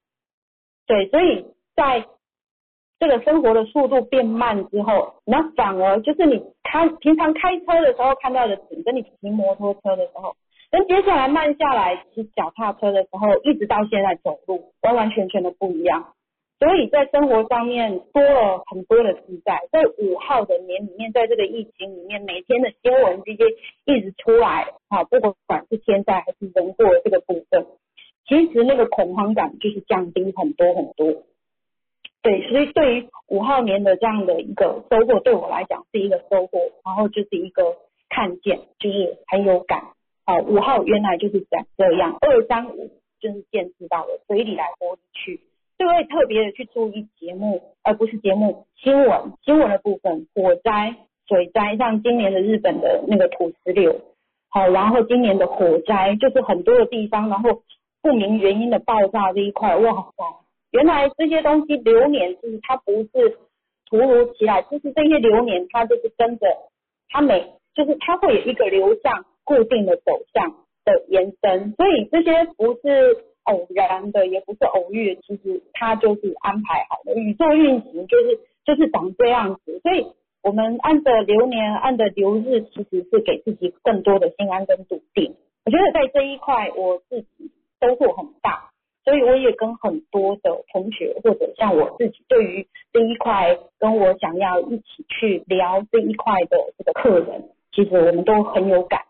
[0.88, 2.04] 对，所以在。
[3.02, 10.36] 这个生活的速度变慢之后，那反而就是你开平常开车的时候看到的景，跟你骑摩托车的时候，
[10.70, 16.12] 跟接下来慢下来骑脚踏车的时候，一直到现在走路，完完全全的不一样。
[16.60, 19.58] 所以在生活上面多了很多的自在。
[19.72, 23.42] 在五号的年里面，在这个疫情里面，每天的新闻这些
[23.84, 25.18] 一直出来，啊，不
[25.48, 27.66] 管是天灾还是人祸这个部分，
[28.28, 31.24] 其实那个恐慌感就是降低很多很多。
[32.22, 37.76] 对，所以对于五号年的这样的一个收获，对我来讲是一个收获，然后就是一个
[38.08, 39.82] 看见，就是很有感。
[40.24, 42.90] 好，五号原来就是这样，这样二三五
[43.20, 45.40] 就是见识到了水里来火里去，
[45.76, 50.94] 就会特别的去注意节目，而不是节目新闻新闻的部分，火灾、
[51.26, 54.00] 水灾，像今年的日本的那个土石流，
[54.48, 57.62] 好，然后今年的火灾就是很多的地方，然后
[58.00, 60.41] 不明原因的爆炸这一块，哇塞！
[60.72, 63.38] 原来这些东西流年就是它不是
[63.88, 66.46] 突如其来，就是这些流年它就是跟着
[67.08, 70.50] 它每就是它会有一个流向固定的走向
[70.84, 77.14] 的延伸，所以这些不是偶然的，也不是偶遇，其实它就是安排好的。
[77.14, 80.06] 宇宙运行就是就是长这样子，所以
[80.42, 85.34] 我们按着流年按着流日，其实是给自己更多的心安跟笃定。
[85.66, 87.50] 我觉得在这一块我自己
[87.80, 88.71] 收获很大。
[89.04, 99.00] 所以我也跟很多的同学，或者像我自己，对于这一块跟我想要一起去聊这一块的这个客人，其实我们都很有感，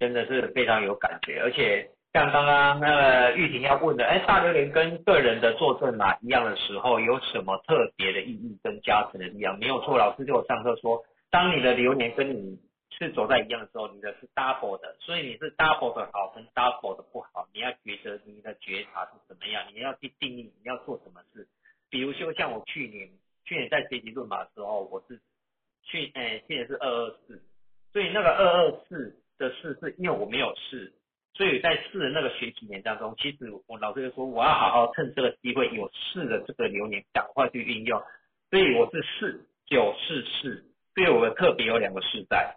[0.00, 1.40] 真的是非常有感觉。
[1.40, 9.56] 而且像刚刚那个玉婷要问的，哎，大榴莲跟个人的作证码一样的时候，有什么特别的意义跟加成的力量？
[9.58, 12.58] 没有错，老师就有上课说，当你的流年跟你。
[12.98, 21.46] 是走在一样的时候，你的是 double 的，所以你是 double 的好跟 double 的不好，你要觉得你的觉察是怎么样，你要去定义你要做什么事。
[21.90, 23.08] 比如说像我去年，
[23.44, 25.20] 去年在学习论马的时候，我是
[25.82, 27.42] 去，诶，去年是二二四，
[27.92, 30.92] 所以那个二二四的四是因为我没有事，
[31.34, 38.02] 所以在试的那个学习年当中，其实我老师就说我要好好趁这个机会有试的这个流年赶快去运用，
[38.50, 40.64] 所以我是四九四四，
[40.94, 42.56] 所以我特别有两个四在，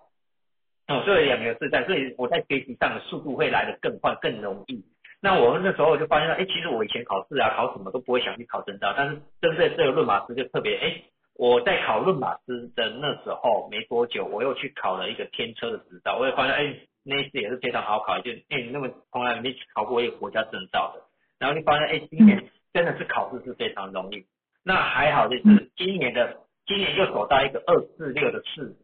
[0.89, 4.83] 哦，所以两个是在，所以我在学习上的速度会来得更快更容易。
[5.21, 11.03] 那我那时候就发现，哎，其实我以前考试啊，考什么都不会想去考证照，但是针对这个论马师就特别，哎，
[11.35, 21.03] 我在考论马师的那时候没多久，我又去考了一个天车的执照，我也发现，哎，那一次也是非常好考，就，哎，那么从来没考过一个国家证照的，
[21.37, 24.25] 然后就发现，哎，今年真的是考试是非常容易，
[24.65, 28.75] 那还好就是今年的，今年又走到一个二四六的四。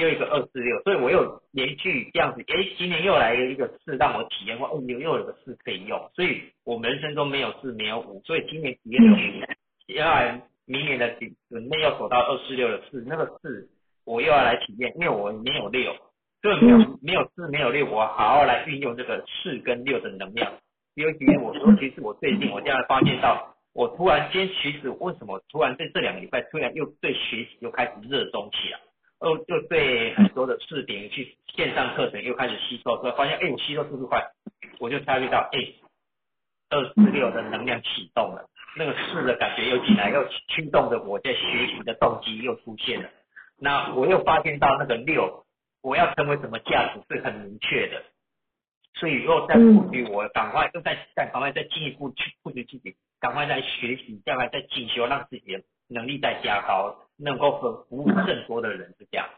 [0.00, 11.14] 又一个二四六，所以我又连续这样子，哎，今年又来了一个四，让我体验过，哦，又又有个四可以用，所以我们人生中没有四，没有五，所以今年体验了五，接下来明年的
[11.48, 13.68] 准备要走到二四六的四，那个四
[14.04, 15.94] 我又要来体验，因为我没有六，
[16.42, 20.52] 所以没有没有四没有六，我好好来运用这个四跟六的能量。
[20.94, 28.78] 尤其是我说，其实我最近我这样发现到，我突然间其实为什么突然在这两个礼拜突然又对学习又开始热衷起来。
[29.22, 34.22] 又又对很多的视频去线上课程又开始吸收，所以发现哎，我吸收速度快，
[34.78, 35.58] 我就察觉到哎，
[36.70, 43.10] 二四六的能量启动了，那个四的感觉又进来，又驱动着我在学习的动机又出现了。
[43.58, 45.44] 那我又发现到那个六，
[45.82, 48.02] 我要成为什么价值是很明确的，
[48.94, 56.96] 所以又在布局，我赶快又在在赶快再进一步去布局自己，赶快在学习，将来在进修，让自己的能力再加高。
[57.20, 59.28] 能够服服务更多的人是这样，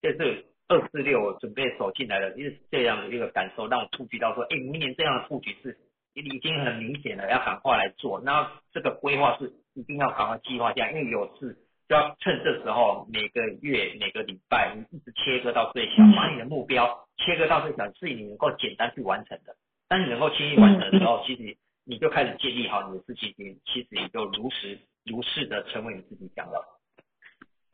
[0.00, 5.76] 这是二四六准备走进来的，就是这样的一个感受，让我触及到说，哎，明年这样的布局是
[6.14, 8.20] 已经很明显了，要赶快来做。
[8.20, 11.58] 那这个规划是一定要赶快计划下，因为有事
[11.88, 19.56] 就要趁这时候，每个月每个礼拜你一直切割到最小，把你的目标切割到最小，是你能够简单去完成的。
[19.88, 23.34] 当你能够轻易完成的时候，其实你就开始建立好你的事情，
[23.66, 26.64] 其实也就如实如是的成为你自己想要。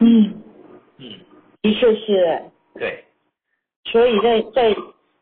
[0.00, 0.42] 嗯
[0.98, 1.12] 嗯，
[1.62, 2.42] 的确是。
[2.74, 3.04] 对。
[3.84, 4.74] 所以在在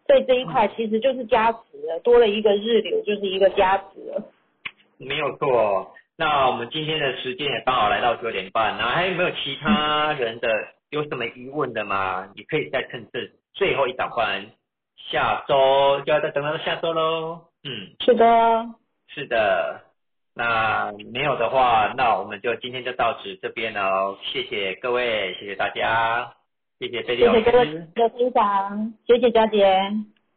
[0.06, 4.22] 在这一块，其实就是加持了，多了一个日流，就是一个加持了。
[4.96, 5.94] 没有错。
[6.16, 10.48] 那我们今天的时间也刚好来到九点半，那还有没有其他人的
[10.90, 12.28] 有什么疑问的吗？
[12.34, 14.46] 你可以再趁这最后一档班，
[14.96, 17.40] 下周就要再等到下周喽。
[17.62, 18.66] 嗯，是的。
[19.08, 19.82] 是的。
[20.38, 24.16] 那没有的话，那我们就今天就到此这边喽。
[24.22, 26.32] 谢谢各位，谢谢大家，
[26.78, 29.66] 谢谢贝利，谢谢各位的分享，谢谢佳姐。